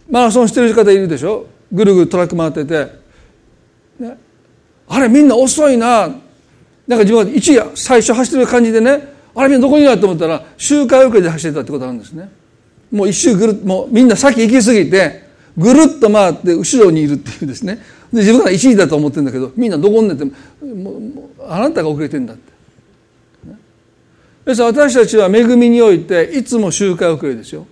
[0.09, 1.47] マラソンしてる方いるでしょ？
[1.71, 2.91] ぐるぐるトラック回ってて、
[3.99, 4.17] ね、
[4.87, 6.07] あれみんな遅いな。
[6.87, 9.13] なんか自分が一夜最初走ってる感じでね。
[9.35, 12.29] あれみんなどこにいると思ったら周回遅れで走ってたってことなんですね。
[12.91, 15.23] もう一周ぐるもうみんな先行き過ぎて
[15.57, 17.75] ぐるっと回って後ろにいるっていうですね
[18.11, 20.31] で自分が一位だと思ってるんだけどみんなどこに寝ても
[20.99, 22.55] もうあなたが遅れてんだって。
[24.45, 27.65] ですから私たちは恵みにおいていつも周回遅れですよ。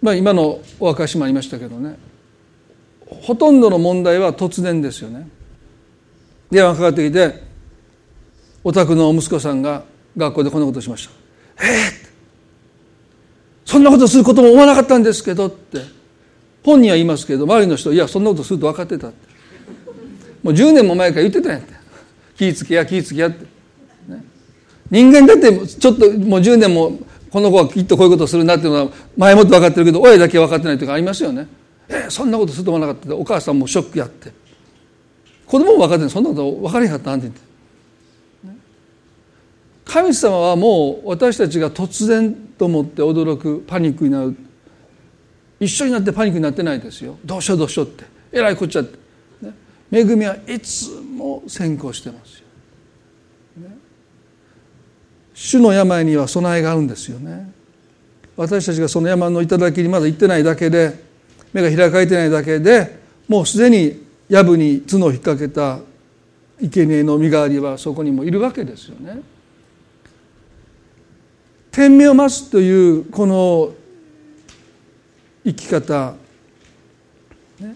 [0.00, 1.98] まあ今のお明かしもありましたけどね
[3.04, 5.28] ほとんどの問題は突然ですよね
[6.50, 7.42] 電話かかってきて
[8.62, 9.82] お宅の息子さんが
[10.18, 11.64] 学校でこんなことしました。
[11.64, 11.90] えー、
[13.64, 15.98] そんなことすることも思わなかったんですけどって。
[16.64, 19.28] 本人は言いますけど周りの人いやそんなことすると分かってたって。
[20.42, 21.72] もう10年も前から言ってたんやって。
[22.36, 23.44] 気ぃつけや気ぃつけやって、
[24.06, 24.22] ね、
[24.90, 26.98] 人間だってちょっともう10年も
[27.30, 31.48] この子はきっとこういうことするなっていうのは前もって分かってるけど親だけ分かってないとかありますよね。
[31.88, 34.32] えー、そんなことすると思わなかったお母さんもショックやって。
[35.46, 36.10] 子供も分かってない。
[36.10, 37.47] そんなこと分からへんかったなんて言って。
[39.88, 44.36] 神様はもう私たちが突然と思って驚くパニックになる。
[45.58, 47.16] 一緒になってパニックになってないですよ。
[47.24, 48.04] どうしようどうしようって。
[48.30, 48.98] えらいこっちゃって、
[49.40, 49.54] ね、
[49.90, 53.76] 恵みはいつも先行してますよ、ね、
[55.32, 57.50] 主の病には備えがあるんですよね。
[58.36, 61.02] 私たちがその山の頂にまだ行ってないだけで
[61.54, 65.80] 目が開かれてないだけでもうすでに藪に角を引っ掛けた
[66.60, 69.22] 生贄の身代わりはそこにもいるわけですよね。
[71.70, 73.74] 天命を待つというこの
[75.44, 76.14] 生き方、
[77.60, 77.74] ね、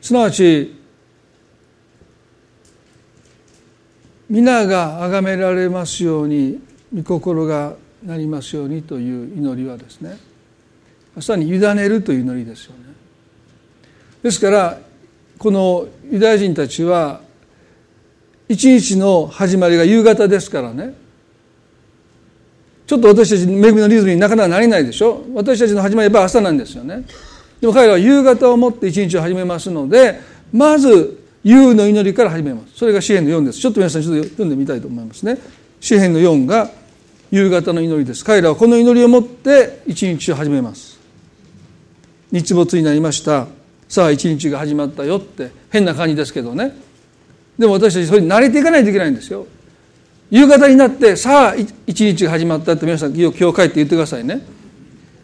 [0.00, 0.76] すなわち
[4.28, 6.60] 皆が崇められますように
[6.94, 10.16] 御心がなりますようにという祈りはですね
[11.14, 12.84] まさに委ねるという祈りですよね。
[14.22, 14.78] ですから
[15.38, 17.20] このユダヤ人たちは
[18.48, 21.01] 一日の始まりが夕方ですからね。
[22.92, 25.24] ちょっと私たち恵みのリズムになかなかなれないでしょ？
[25.32, 27.06] 私たちの始まりは朝なんですよね。
[27.58, 30.20] でも彼らは夕方をもって一日を始めますので
[30.52, 32.74] まず夕の祈りから始めます。
[32.76, 33.60] それが詩篇の4です。
[33.60, 35.38] ちょっと皆さんちょっと読んでみたいと思いますね。
[35.80, 36.70] 詩篇の4が
[37.30, 38.26] 夕方の祈りです。
[38.26, 41.00] 彼らはこの祈りをもって一日を始めます。
[42.30, 43.46] 日没になりました。
[43.88, 45.50] さあ一日が始まったよって。
[45.70, 46.76] 変な感じですけどね。
[47.58, 49.46] でも私たちそれに慣れていかないといけないんですよ。
[50.32, 51.54] 夕方になってさあ
[51.86, 54.40] 一日が始まったって皆さん今日帰って言ってくださいね。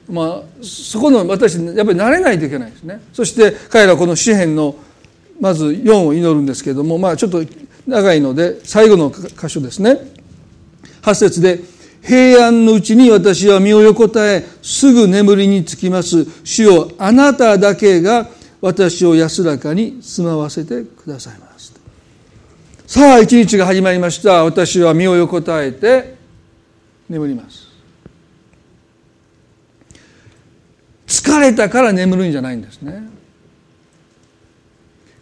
[0.07, 3.01] まあそこの私やっぱり慣れないといけないですね。
[3.15, 4.77] そして彼らはこの詩篇の
[5.41, 7.43] まず4を祈るんですけれどもまあちょっと
[7.87, 9.99] 長いので最後の箇所ですね。
[11.01, 11.61] 8節で
[12.03, 16.27] 平安のうちに私は身を横たえすぐ眠りにつきます。
[16.45, 18.29] 主よあなただけが
[18.61, 21.48] 私を安らかに住まわせてくださいます。
[22.89, 24.45] さあ一日が始まりました。
[24.45, 26.15] 私は身を横たえて
[27.07, 27.69] 眠ります。
[31.07, 33.03] 疲れたから眠るんじゃないんですね。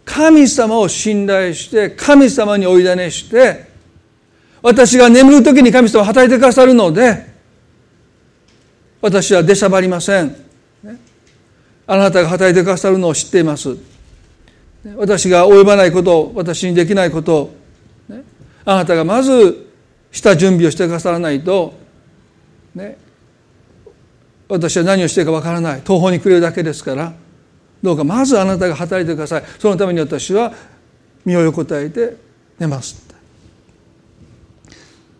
[0.05, 3.65] 神様を信頼して神様においだねして
[4.61, 7.25] 私が眠る時に神様は働いてくださるので
[9.01, 10.33] 私は出しゃばりません。
[11.85, 13.75] あなたが働いてくださるのを知っています。
[14.95, 17.56] 私が及ばないこと私にできないこと
[18.69, 19.71] あなたがまず
[20.11, 21.73] した準備をしてくださらないと
[22.75, 22.97] ね
[24.49, 25.81] 私は何をしていいかわからない。
[25.81, 27.13] 途方に暮れるだけですから
[27.81, 29.43] どうかまずあなたが働いてください。
[29.57, 30.53] そのために私は
[31.23, 32.17] 身を横たえて
[32.59, 33.07] 寝ます。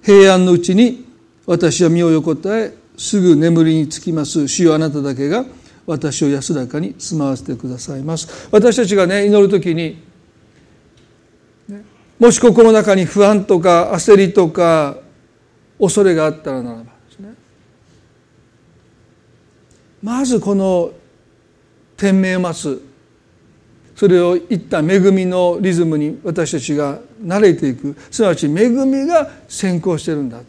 [0.01, 1.05] 平安のうちに
[1.45, 4.47] 私は身を横たえすぐ眠りにつきます。
[4.47, 5.45] 主よあなただけが
[5.86, 8.49] 私を安らかに住まわせてくださいます。
[8.51, 10.03] 私たちがね祈る時に、
[12.19, 14.97] もし心の中に不安とか焦りとか
[15.80, 17.34] 恐れがあったらならばですね。
[20.01, 20.91] まずこの
[21.95, 22.84] 天命を待つ。
[23.95, 27.95] それを一旦恵みのリズムに私たちが慣れていく。
[28.12, 30.39] すなわち恵みが先行してるんだ。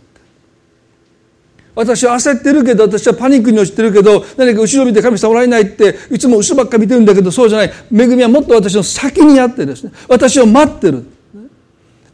[1.74, 7.72] 私は焦ってるけど私はパニックに落ちてるけど何か後ろ見て神様おられないっていつも後ろばっか見てるんだけどそうじゃない。
[7.92, 9.92] 恵みはもっと私の先にあってですね。
[10.08, 11.17] 私を待ってる。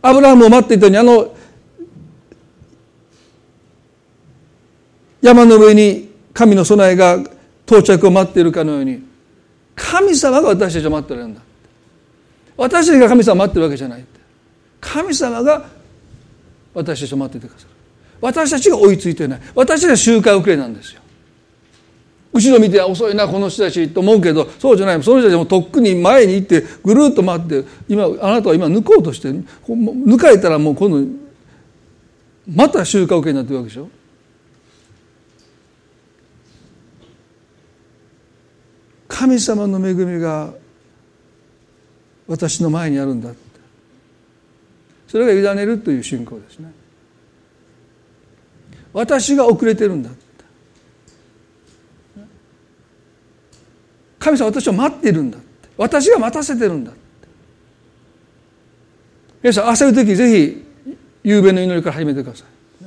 [0.07, 1.35] アブラハムを待っていたようにあの
[5.23, 7.17] 山の上に神の備えが
[7.65, 9.03] 到着を待っているかのように
[9.75, 11.41] 神様が私たちを待ってるんだ。
[12.59, 14.05] 私たちが神様を待ってるわけじゃない。
[14.79, 15.65] 神様が
[16.75, 17.71] 私たちを待っていてくださる。
[18.21, 19.41] 私たちが追いついてない。
[19.55, 21.01] 私たちが周回遅れなんですよ。
[22.35, 25.03] 後ろ見て遅いなこの人たちと思うけどそうじゃない。
[25.05, 31.07] その人たちもとっくに前に行ってぐるっと回って今あなたは今抜こうとして抜かれたらもう今度
[32.53, 33.89] また周回遅れになってるわけでしょ。
[39.07, 40.53] 神様の恵みが
[42.27, 43.39] 私の前にあるんだって。
[45.07, 46.73] それが委ねるという信仰ですね。
[48.93, 50.11] 私が遅れてるんだ
[54.25, 55.37] 神様私を待ってるんだ
[55.77, 57.01] 私が待たせてるんだって。
[59.43, 60.65] 皆さん焦る時ぜひ
[61.23, 62.87] 夕べの祈りから始めてください。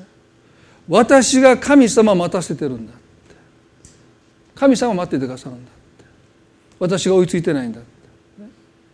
[0.90, 3.02] 私が神様を待たせてるんだって。
[4.56, 6.06] 神様を待っててくださるんだって。
[6.80, 7.90] 私が追いついてないんだって。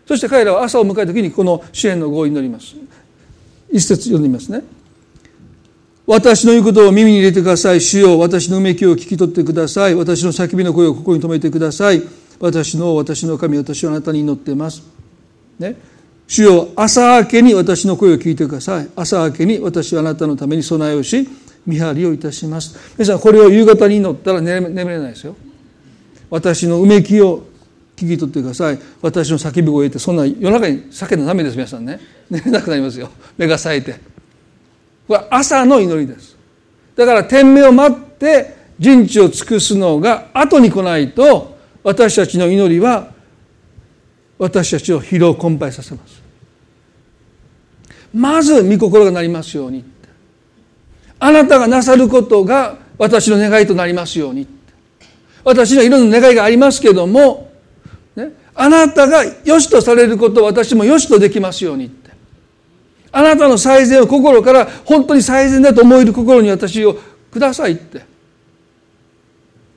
[0.06, 2.76] そして彼らは朝を迎えた時にこの支援の語を祈ります。
[3.72, 4.64] 一節読んでみますね。
[6.06, 7.80] 私の言うことを耳に入れてください。
[7.80, 9.96] 主よ私のうめきを聞き取ってください。
[9.96, 12.04] 私の叫びの声をここに留めてください。
[12.44, 14.84] 私の私の神私はあなたに祈っています。
[15.60, 15.78] ね。
[16.28, 18.89] 主よ朝明けに私の声を聞いてください。
[18.98, 21.26] 朝明けに私はあなたのために備えをし
[21.66, 22.78] 見張りをいたします。
[22.98, 25.38] 皆さんこれを夕方に祈ったら眠れないですよ。
[26.30, 27.46] 私のうめきを
[27.96, 28.80] 聞き取ってください。
[29.02, 32.02] 私の叫び声ってそんな夜中に叫んだダメです皆さんね。
[32.30, 33.10] 寝れなくなりますよ。
[33.38, 33.94] 目が冴えて。
[35.08, 36.36] これは朝の祈りです。
[36.98, 41.53] だから天命を待って人知を尽くすのが後に来ないと
[41.84, 43.12] 私たちの祈りは
[44.40, 46.22] 私たちを疲労困憊させます。
[48.14, 49.84] まず御心がなりますように。
[51.20, 54.48] あなたがなさることが私の願いとなりますように。
[55.44, 57.52] 私にはいろんな願いがありますけども、
[58.16, 61.88] ね、あなたが良しとされることを私も良しとできますように。
[61.88, 62.12] って
[63.12, 66.98] あなたの最善を心から本当に最善だと思える心に私を
[67.32, 68.12] くださいって、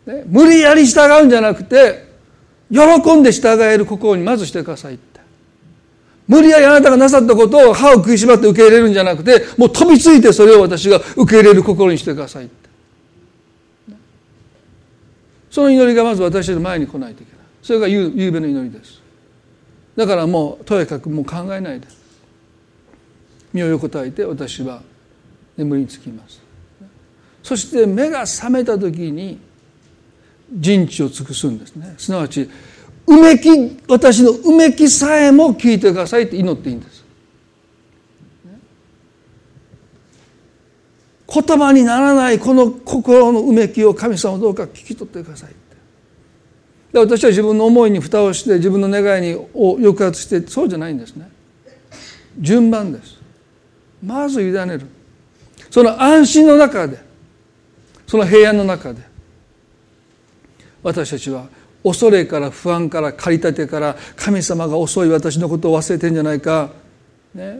[0.07, 2.07] ね、無理やり従うんじゃなくて
[2.71, 5.21] 喜んで従える心にまずしてくださいって。
[6.27, 12.67] 無理やりあなたがなさったことを歯を食いしばって受け入れるんじゃなくてもう飛びついてそれを私が受け入れる心にしてくださいって。
[15.51, 17.41] その祈りがまず私の前に来ないといけない。
[17.63, 19.01] それが夕べの祈りです。
[19.97, 21.87] だからもうとにかくもう考えないで。
[23.53, 24.83] 身を横たえて私は
[25.57, 26.43] 眠りにつきます。
[27.43, 29.39] そして目が覚めた時に
[30.51, 31.94] 人知を尽くすんですね。
[31.99, 32.49] すなわち
[33.07, 33.49] うめき
[33.88, 37.05] 私のうめきさえも聞いてくださいって祈っていいんです。
[41.28, 45.51] 言葉にならないこの心のうめきを神様どうか聞き取ってください
[46.92, 51.28] で私は自分の思いに蓋をして自分の願いにを抑圧してそうじゃないんですね。
[52.38, 53.18] 順番です。
[54.03, 54.86] まず委ねる。
[55.70, 56.99] その安心の中で
[58.07, 59.03] その平安の中で
[60.87, 61.49] 私たちは
[61.82, 66.70] 恐れから不安から駆り立てから神様が遅い私のことを忘れてんじゃないか、
[67.34, 67.59] ね、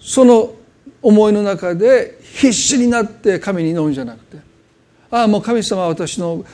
[0.00, 0.52] その
[1.00, 4.38] 思いの中で必死になって神に祈るんじゃなくて。
[5.08, 6.44] ああもう神様は私の、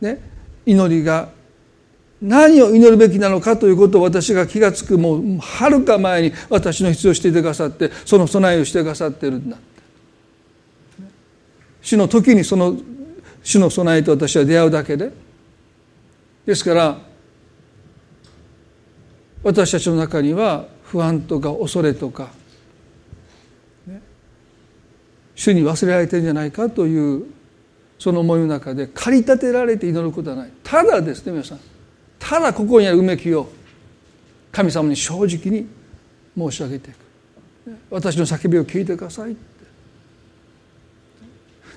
[0.00, 0.18] ね、
[0.66, 1.28] 祈りが
[2.20, 9.56] 何を祈るべきなのかということを私が気が付くもうはるか前に私の必要をしていてくださってその備えをしてくださってるんだ。
[11.82, 12.76] 主の時にその
[13.44, 15.12] 主の備えと私は出会うだけで。
[16.46, 16.98] ですから
[19.42, 22.30] 私たちの中には不安とか恐れとか、
[23.86, 24.00] ね、
[25.34, 27.26] 主に忘れられてるんじゃないかという
[27.98, 30.50] その思いの中で駆り立てられて祈ることはない。
[30.62, 31.60] ただですね皆さん
[32.18, 33.48] ただここにあるうめきを
[34.50, 35.66] 神様に正直に
[36.36, 36.96] 申し上げていく。
[37.90, 39.36] 私の叫びを聞いてください。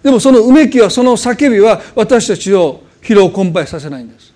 [0.04, 4.34] でもそのうめきはその叫びは私たちを疲労困憊させないんです。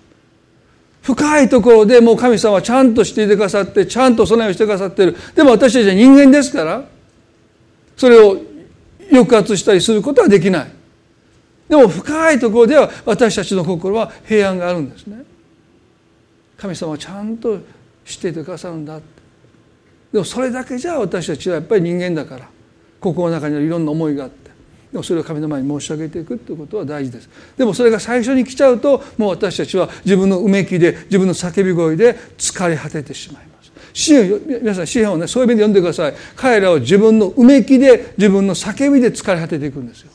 [1.02, 5.16] 深いところでもう神様はちゃんとしていてくださってちゃんと備えをしてくださっている。
[5.34, 6.84] でも私たちは人間ですから
[7.96, 8.40] それを
[9.10, 10.72] 抑圧したりすることはできない。
[11.68, 15.24] でも深いところでは私たちの心は平安があるんですね。
[16.56, 17.58] 神様はちゃんと
[18.04, 19.00] していてくださるんだ。
[20.12, 22.48] でもそれだけじゃ私たちはやっぱり人間だから
[23.00, 24.41] 心の中にはいろんな思いがあって。
[24.92, 27.28] でもそれを神の前に申し上げていくということは大事です。
[27.56, 33.72] でもそれが最初に来ちゃうともう私たちは自分のうめきで自分の叫び声で疲れ果ててしまいます。
[33.94, 36.14] 詩皆さん詩篇をねそういう意味で読んでください。
[36.36, 40.10] 彼らは自分のうめきで自分の叫びで疲れ果てていくんですよ。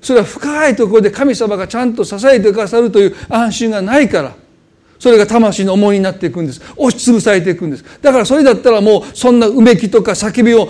[0.00, 4.41] それは深いところで神様がちゃんと支えてくださるという安心がないから。
[5.02, 6.62] それが魂の重荷になっていくんです。
[6.76, 7.84] 押しつぶされていくんです。
[8.00, 10.68] だからそれだったらもうそんなうめきとか叫びを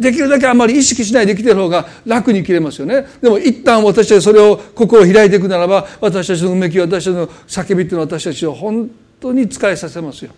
[0.00, 3.06] できるだけあまり意識しないで生きてる方が楽に生きれますよね。
[3.20, 10.30] でも一旦私たちそれを心を開いていくならば私たちのうめき私たちの叫びっていうのは私たちを本当に使いさせますよ、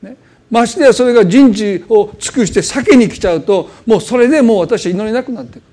[0.00, 0.16] ね、
[0.50, 5.64] ましてやそれが人知を尽くして避けに来ちゃうともうそれでもう私は祈れなくなっていく。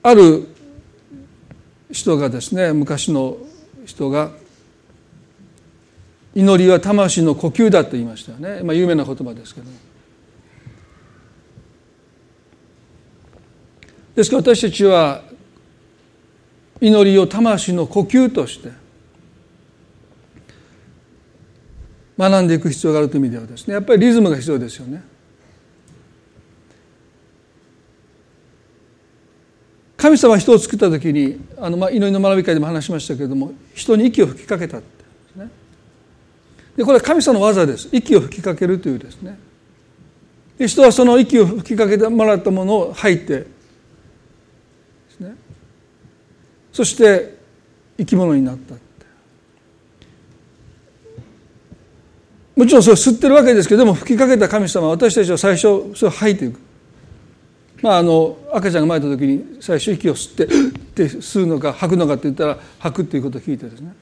[0.00, 0.46] ある
[1.90, 3.38] 人がですね昔の
[3.86, 4.30] 人が
[6.34, 9.66] 祈りは魂の呼吸だと言いましたよね、まあ、有名な言葉ですけど
[14.14, 15.22] ですから私たちは
[16.80, 18.70] 祈りを魂の呼吸として
[22.18, 25.02] 学んでいく必要があるという意味ではですねやっぱりリズムが必要ですよね。
[30.08, 35.04] 神様は人を作った時にあの、まあ、祈りの学び会でも話しましたけれども人に息を吹きかけたって
[35.38, 35.50] ね。
[36.76, 37.88] でこれは神様の技です。
[37.92, 39.38] 息を吹きかけるというですね。
[40.56, 43.46] で人はその息を吹きかけてもらったものを吐いて
[45.20, 45.34] ね。
[46.72, 47.36] そして
[47.98, 48.76] 生き物になった
[52.56, 56.67] もちろんそれを吸ってるわけですけども吹きかけた神様は私たちは最初それを吐いていく。
[57.82, 60.48] まあ、あの赤ちゃんが生まれた時に最初息を吸って っ
[60.94, 63.94] て吸うのか吐くのかって言ったら吐くっていうことを聞いてですね。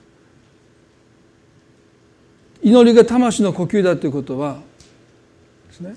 [2.63, 4.61] 祈りが魂の呼吸だということは
[5.69, 5.97] ですね。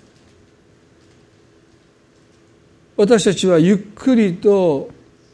[2.98, 4.90] 私たちはゆっくりと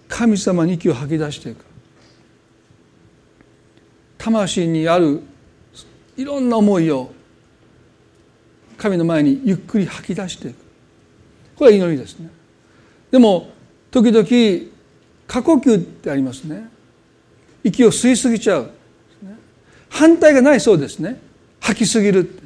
[0.07, 1.65] 神様に息を吐き出していく。
[4.19, 5.21] 魂にある
[6.15, 7.11] いろんな思いを
[8.77, 10.57] 神の前にゆっくり吐き出していく。
[11.55, 12.29] これは祈りですね。
[13.15, 13.47] でも
[13.91, 14.27] 時々
[15.25, 16.67] 過呼吸ってありますね。
[17.63, 18.69] 息を吸いすぎちゃう、
[19.89, 21.21] 反対がないそうですね。
[21.61, 22.43] 吐きすぎるって。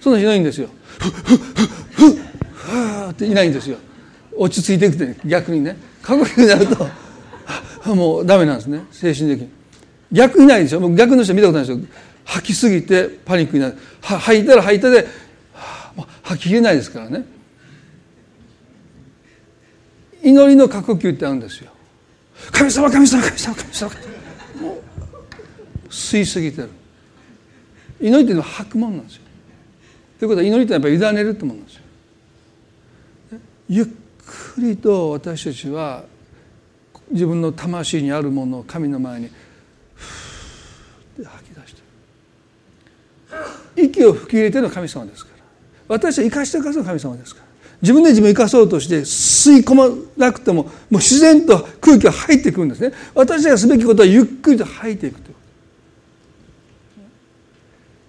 [0.00, 0.68] そんな人いないんですよ。
[0.98, 2.24] ふっふっふっふっ
[3.10, 3.78] っていないんですよ
[4.36, 9.50] 落ち着いていくって逆にね過呼吸になるともうダメなんですね精神的に
[10.12, 11.86] 逆いないでしょ逆の人見たことないですよ
[12.24, 15.06] 吐きすぎてパニックになる吐いたら吐いたで
[16.22, 17.24] 吐ききれないですからね
[20.24, 21.70] 祈りの過呼吸ってあるんですよ。
[22.50, 23.90] 神様神様神様神様。
[24.60, 26.70] もう吸いすぎてる。
[28.00, 29.22] 祈りっていうのは吐くもんなんですよ。
[30.18, 31.82] ということは祈りってやっぱり委ねるってもんなんですよ。
[33.68, 33.86] ゆっ
[34.56, 36.04] くりと私たちは
[37.10, 39.30] 自分の魂にあるものを神の前に
[39.94, 41.82] ふーって吐き出して
[43.76, 43.88] る。
[43.88, 45.44] 息を吹き入れてるの神様ですから。
[45.86, 47.43] 私は生かしてくださる神様ですから。
[47.84, 52.94] 自分で自分を生かそうとして吸い込まなくてももう自然と空気が入ってくるんですね。
[53.14, 55.30] 私がすべきことはゆっくりと吐いていくと。
[55.30, 55.34] いう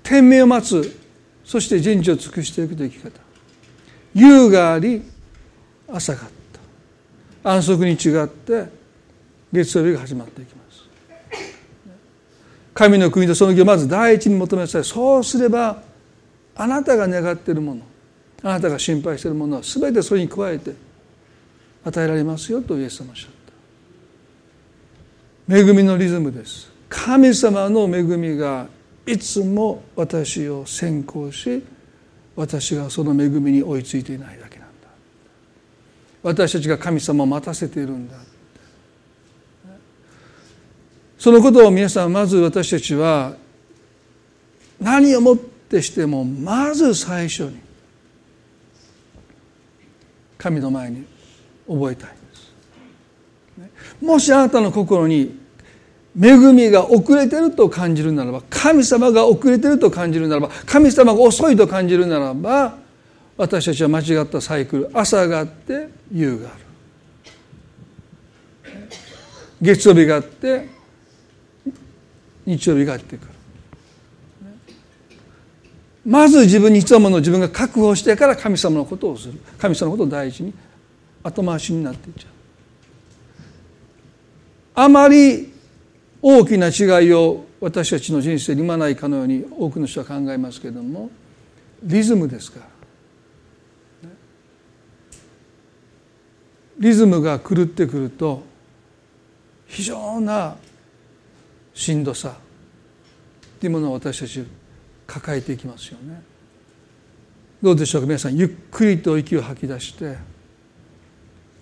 [0.01, 0.97] 天命を待つ
[1.43, 3.19] そして人事を尽くしていくという生き方。
[4.13, 5.01] 夕があり
[5.91, 6.29] 朝があっ
[7.43, 7.51] た。
[7.51, 8.69] 安息に違って
[9.51, 10.85] 月曜日が始まっていきます。
[12.73, 14.85] 神の国とその義をまず第一に求めなさい。
[14.85, 15.83] そうすれば
[16.55, 17.81] あなたが願っているもの
[18.43, 20.73] あなたが心配しているものは全てそれに加えて
[21.83, 23.29] 与えられますよとイエス様おっしゃっ
[25.47, 25.57] た。
[25.57, 26.71] 恵みのリズムです。
[26.89, 28.67] 神様の恵みが
[29.05, 31.63] いつも私を先行し
[32.35, 34.87] 私がその恵みに追いついていないだけなんだ。
[36.23, 38.17] 私たちが神様を待たせているんだ。
[41.17, 43.35] そのことを皆さんまず私たちは
[44.79, 47.64] 何をもってしてもまず最初に
[50.37, 51.05] 神の前に
[51.67, 52.09] 覚えたい。
[52.09, 52.53] です
[54.01, 55.39] もしあなたの心に
[56.19, 62.77] 恵みが遅れてると感じるならば神様が遅れてると感じるならば神様が遅いと感じるならば
[63.37, 66.65] 私たちは間違ったサイクル朝があって夕がある。
[69.61, 70.67] 月曜日があって
[72.45, 73.34] 日曜日があってくる
[76.05, 79.39] まず自分に必要なものを自分が確保してから神様のことをする。
[79.57, 80.53] 神様のことを大事に
[81.23, 82.31] 後回しになっていっちゃう。
[84.75, 85.51] あまり
[86.21, 91.09] 大きな違いを私たちの人生に生まないかのように多くの人は考えますけれども
[91.81, 92.65] リズムですから。
[96.77, 98.43] リズムが狂ってくると
[99.65, 100.57] 非常な
[101.73, 104.45] しんどさっていうものを私たち
[105.07, 106.21] 抱えていきますよね。
[107.61, 108.07] どうでしょうか？
[108.07, 110.17] 皆さんゆっくりと息を吐き出して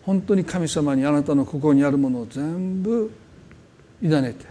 [0.04, 3.12] 本当に神様にあなたの心にあるものを全部
[4.02, 4.46] 委ねて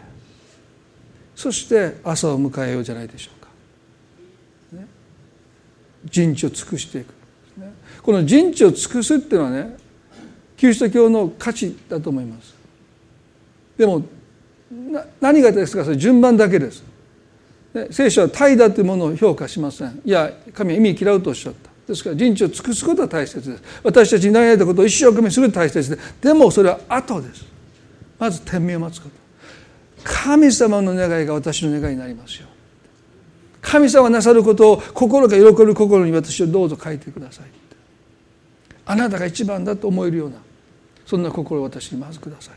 [1.34, 3.49] そして朝を迎えようじゃないでしょうか、
[4.80, 4.86] ね、
[6.07, 7.09] 人知を尽くしていく、
[7.59, 7.72] ね、
[8.03, 9.76] この人知を尽くすっていうのはね
[10.57, 12.55] キリスト教の価値だと思います。
[13.76, 14.05] でも
[15.20, 15.84] 何がですか？
[15.84, 16.84] それ順番だけです。
[17.91, 20.01] 聖書は怠惰というものを評価しません。
[20.05, 21.70] いや神は意味嫌うとおっしゃった。
[21.87, 23.62] ですから人知を尽くすことは大切です。
[23.83, 27.45] 私たちに悩んだことを一生懸命する大切ででもそれは後です。
[28.18, 29.23] まず天命を待つこと。
[30.05, 32.49] 神様の願いが私の願いになりますよ。
[33.61, 37.47] 神様なさることを心が喜ぶ心に私をどうぞ書いてください。
[38.85, 40.37] あなたが一番だと思えるような
[41.07, 42.55] そんな心を私にまずください。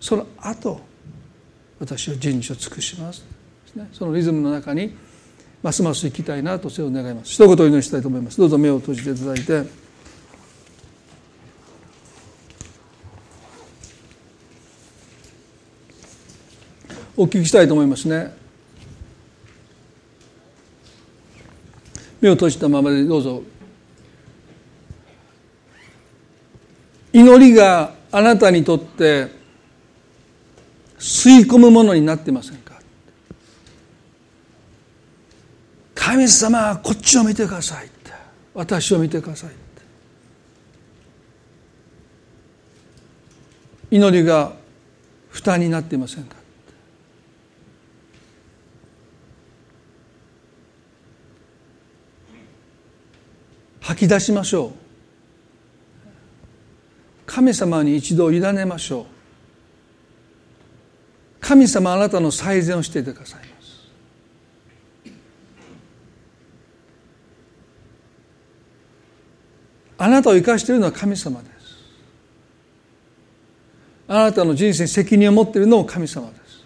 [0.00, 0.80] その後
[1.78, 3.24] 私は人知を尽くします。
[3.74, 4.96] ね、そのリズムの中に
[5.62, 7.32] ますます生きたいなとそれを願います。
[7.32, 8.38] 一言お祈りしたいと思います。
[8.38, 9.84] どうぞ目を閉じていただいて。
[17.16, 18.34] お聞きしたいと思いますね。
[22.20, 23.42] 目を閉じたままでどうぞ。
[27.12, 29.28] 祈りがあなたにとって
[30.98, 32.73] 吸い込むものになってませんか？
[36.04, 38.12] 神様こっちを見てくださいって。
[38.52, 39.58] 私を見てくださいって。
[43.90, 44.52] 祈りが
[45.30, 46.36] 負担になっていませんか
[53.80, 54.70] 吐き出しましょう。
[57.24, 59.14] 神様に一度委ねましょう。
[61.40, 63.54] 神様あなたの最善をしていてくださいます
[70.04, 71.54] あなたを生かしているのは神様です。
[74.06, 76.62] あなたの人生に責任を持っているのも神様です。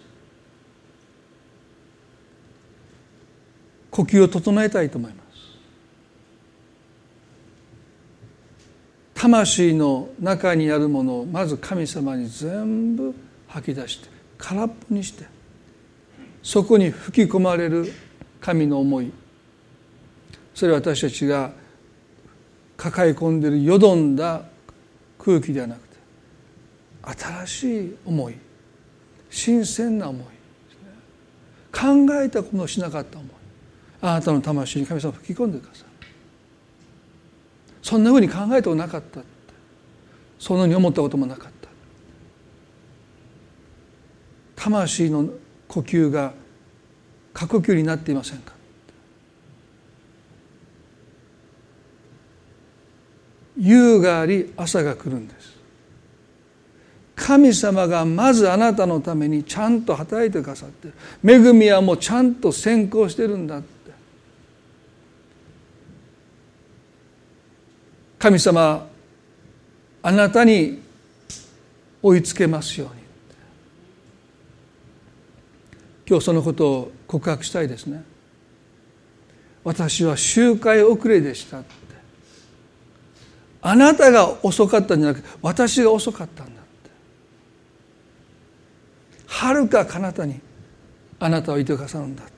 [3.91, 5.39] 呼吸を整えたいと思います。
[9.13, 13.15] 魂の中にあるものをまず神様に全部
[13.47, 15.23] 吐き出して空っぽにして
[16.43, 17.89] そこに吹き込まれる
[18.41, 19.13] 神の思い。
[20.53, 21.57] それは私たちが
[22.79, 24.41] 抱え込んでいるよどんだ
[25.19, 25.97] 空気ではなくて
[27.03, 28.35] 新しい思い
[29.29, 30.23] 新鮮な思い、
[31.71, 33.31] 考えたことをしなかった思い。
[34.01, 35.85] あなたの魂に神様吹き込んでください。
[37.81, 39.21] そんなふうに考えてもなかった。
[40.39, 41.69] そのように思ったこともなかった。
[44.55, 45.29] 魂の
[45.67, 46.33] 呼吸が
[47.33, 48.53] 過呼吸になっていませんか。
[53.59, 55.59] 夕があり朝が来るんです。
[57.15, 63.67] 神様がまずあなたのためにちゃんと働いてくださってる恵みはもうちゃんと先行してるんだって。
[68.17, 68.87] 神様
[70.01, 70.81] あなたに
[72.01, 72.99] 追いつけますように。
[76.07, 78.03] 今日そのことを告白したいですね。
[79.63, 81.61] 私は周回遅れでした
[83.61, 86.89] あなたが遅かったんじゃなくて私が遅かったんだって。
[89.27, 90.39] はるか彼方に
[91.19, 92.33] あなたはいてくださるんだって。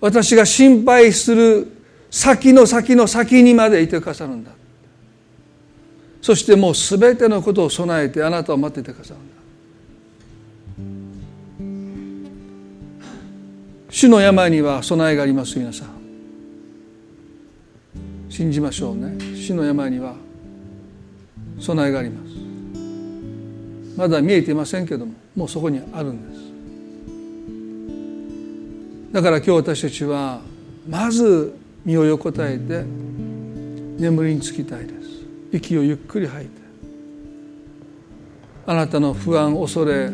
[0.00, 1.68] 私が心配する
[2.10, 4.50] 先の先の先にまでいてくださるんだ
[6.22, 9.40] そしてもう全てのことを備えてあなたを待っていてくださるんだ。
[13.90, 15.99] 主の病には備えがあります皆さん。
[18.40, 19.18] 信じましょうね。
[19.36, 20.14] 主の病には。
[21.58, 22.30] 備えがあります。
[23.98, 26.34] まだ見えていませんけどももうそこにあるんで
[29.10, 29.12] す。
[29.12, 30.40] だから今日私たちは
[30.88, 34.94] まず身を横たえて眠りにつきたいです。
[35.52, 36.52] 息をゆっくり吐いて
[38.64, 40.10] あなたの不安恐れ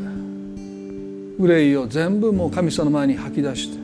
[1.39, 3.79] 憂いを全部もう神様の前に吐き出して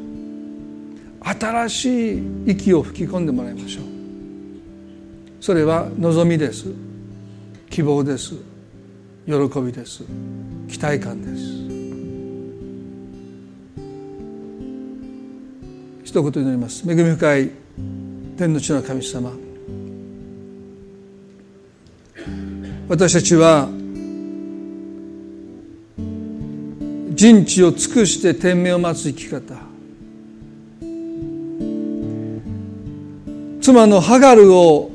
[1.38, 3.91] 新しい息を吹き込んでもらいましょう。
[5.42, 6.66] それは望みです。
[7.68, 8.34] 希望です。
[9.26, 10.04] 喜びです。
[10.68, 11.42] 期待感です。
[16.04, 16.88] 一言祈ります。
[16.88, 17.50] 恵み深い
[18.36, 19.32] 天の地の神様。
[22.88, 23.68] 私たちは
[27.16, 29.56] 人知を尽くして天命を待つ生き方。
[33.60, 34.91] 妻のハガルを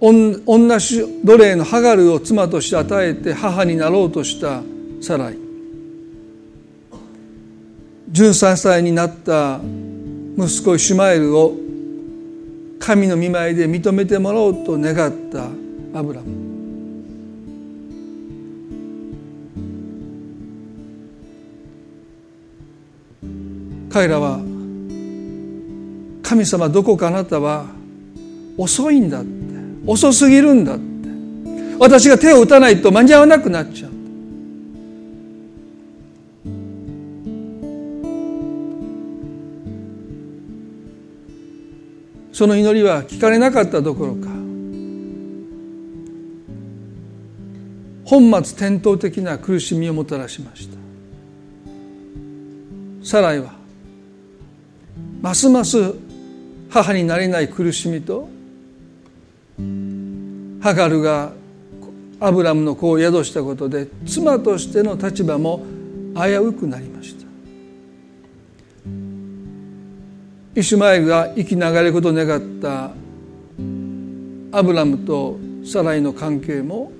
[0.00, 4.62] 女奴隷のハガルを妻として与えて母になろうとした
[5.02, 5.36] サライ。
[8.10, 9.60] 13歳になった
[10.36, 11.54] 息子イシュマエルを
[12.78, 15.44] 神の見舞いで認めてもらおうと願った
[15.98, 16.50] アブラム。
[23.90, 24.38] 彼らは
[26.22, 27.66] 神様どこかあなたは
[28.56, 29.22] 遅いんだ
[29.86, 30.84] 遅すぎるんだって。
[31.78, 33.90] 私が手を打たないと間に合わなくなっちゃう。
[42.32, 44.28] その祈りは聞かれなかったどころか
[48.04, 50.76] 本末転倒的な苦しみをもたらしました。
[53.02, 53.52] サライは
[55.20, 55.94] ますます
[56.70, 58.28] 母になれない苦しみと
[60.60, 61.32] ハガルが
[62.20, 65.64] アブラムの子を宿したことで妻としての立場も
[66.14, 67.20] 危うくなりました。
[70.54, 72.90] イシュマエルが生き流れることを願った
[74.52, 76.92] アブラムとサライの関係も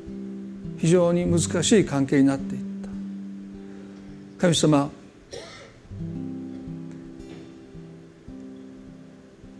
[0.78, 2.88] 非常に難しい関係になっていった。
[4.40, 4.90] 神様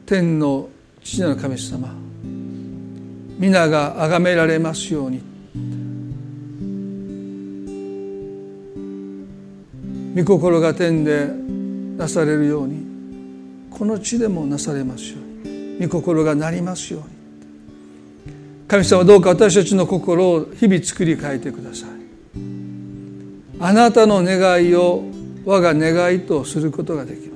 [0.07, 0.69] 天の
[1.03, 2.00] 父なる神様
[3.41, 5.23] 皆が崇められますように。
[10.15, 11.27] 御心が天で
[11.97, 12.85] なされるように。
[13.71, 15.17] この地でもなされますよ
[15.47, 15.79] うに。
[15.87, 17.09] 御心がなりますように。
[18.69, 21.89] 神様どうか私たちの心を日々作り変えてください。
[23.59, 25.03] あなたの願いを
[25.47, 27.27] 我が願いとすることができます。
[27.29, 27.30] よ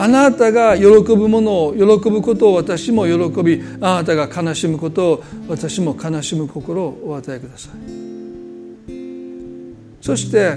[0.00, 7.72] あなたが喜ぶものを喜ぶことを私も喜びあなたが悲しむことを私も悲しむ心をお与えください。
[10.00, 10.56] そして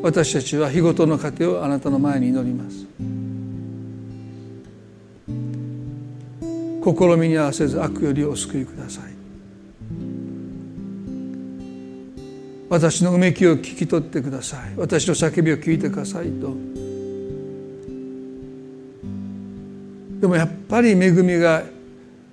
[0.00, 2.86] 私たちは日ごとの糧をあなたの前に祈ります。
[6.82, 9.02] 試みに合わせず悪よりお救いください。
[12.70, 14.72] 私のうめきを聞き取ってください。
[14.78, 16.87] 私の叫びを聞いてくださいと。
[20.20, 21.62] でもやっぱり恵みが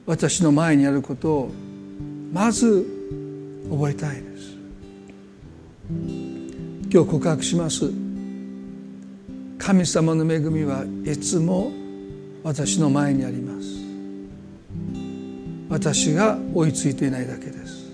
[0.05, 1.51] 私の前にあることを
[2.33, 2.85] まず
[3.69, 4.55] 覚えたいです。
[6.91, 7.91] 今日告白します。
[9.57, 11.71] 神様の恵みはいつも
[12.43, 13.65] 私の前にあります。
[15.69, 17.91] 私が追いついていないだけです。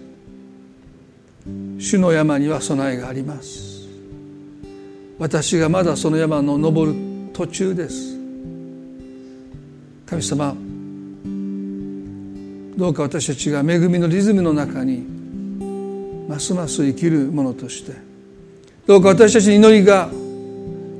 [1.80, 3.88] 主の山には備えがあります。
[5.18, 6.98] 私がまだその山の登る
[7.34, 8.11] 途中です。
[10.12, 10.54] 神様
[12.78, 15.06] どうか私たちが恵みのリズムの中に
[16.28, 17.94] ますます生きるものとして
[18.86, 20.10] どうか私たちの祈りが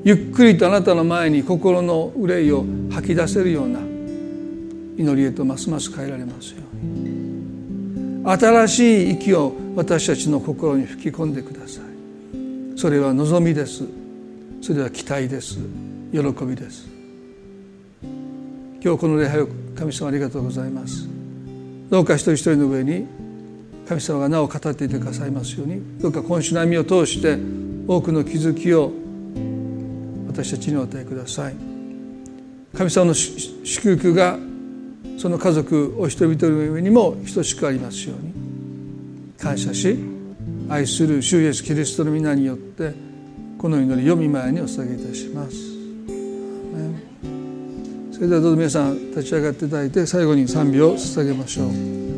[0.06, 3.82] ゆっくりとあなたの前に心の憂いを吐き出せるような
[4.98, 7.12] 祈りへとますます変えられますように。
[8.24, 12.80] 新しい息を私たちの心に吹き込んでください。
[12.80, 13.84] それは望みです。
[14.62, 15.58] それは期待です。
[16.14, 17.01] 喜びです。
[18.84, 21.08] 今日この礼拝を神様ありがとうございます。
[21.92, 23.06] どうか一人一人の上に
[23.88, 25.82] 神様がなお語っていてくださいますように。
[26.00, 27.38] どうか今週の歩みを通して
[27.88, 28.92] 多くの気づきを
[30.28, 31.56] 私たちにお与えください。
[32.76, 34.40] 神様の祝福が
[35.20, 38.34] その家族お一人一人の上にも等しくありますように。
[39.38, 39.96] 感謝し
[40.70, 42.94] 愛する主イエスキリストの皆によって
[43.60, 45.71] この祈りを見舞いにお捧げいたします。
[48.22, 52.11] それではどうぞ皆さん立ち上がっていただいて最後に賛美を捧げましょう。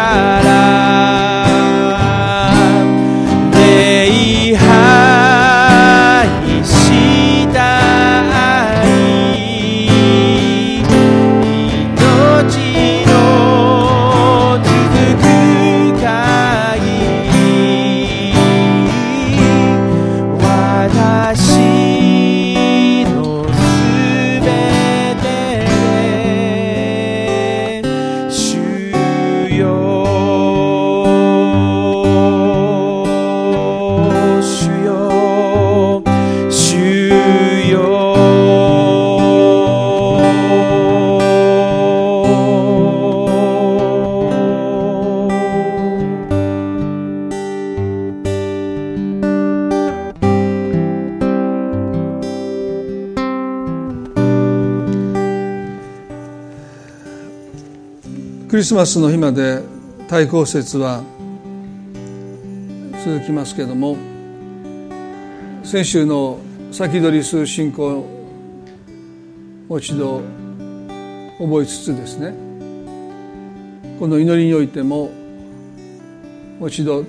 [0.00, 0.39] 心
[58.70, 59.64] スマスの日まで
[60.06, 61.02] 対抗節は
[63.04, 63.96] 続きますけれども
[65.64, 66.38] 先週の
[66.70, 68.06] 先取りする信仰を
[69.68, 70.22] もう一度
[71.40, 72.32] 覚えつつですね
[73.98, 75.10] この祈りにおいても
[76.60, 77.04] もう一度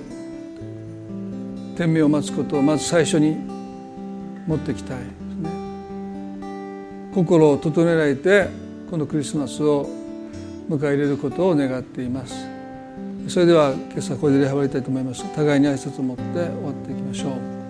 [1.76, 3.36] 天命を待つことをまず最初に
[4.48, 5.50] 持ってきたいですね。
[7.14, 8.48] 心を整えられて
[8.90, 10.01] このクリスマスを
[10.68, 12.34] 迎え入れることを願っています。
[13.28, 15.24] それでは今朝これで礼拝終わりたいと思います。
[15.34, 17.61] 互いに挨拶を持って終わっていきましょう。